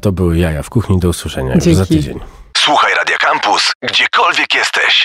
[0.00, 0.98] To były Jaja w kuchni.
[0.98, 1.94] Do usłyszenia już za Dzięki.
[1.96, 2.20] tydzień.
[2.56, 5.04] Słuchaj Radio Campus, gdziekolwiek jesteś.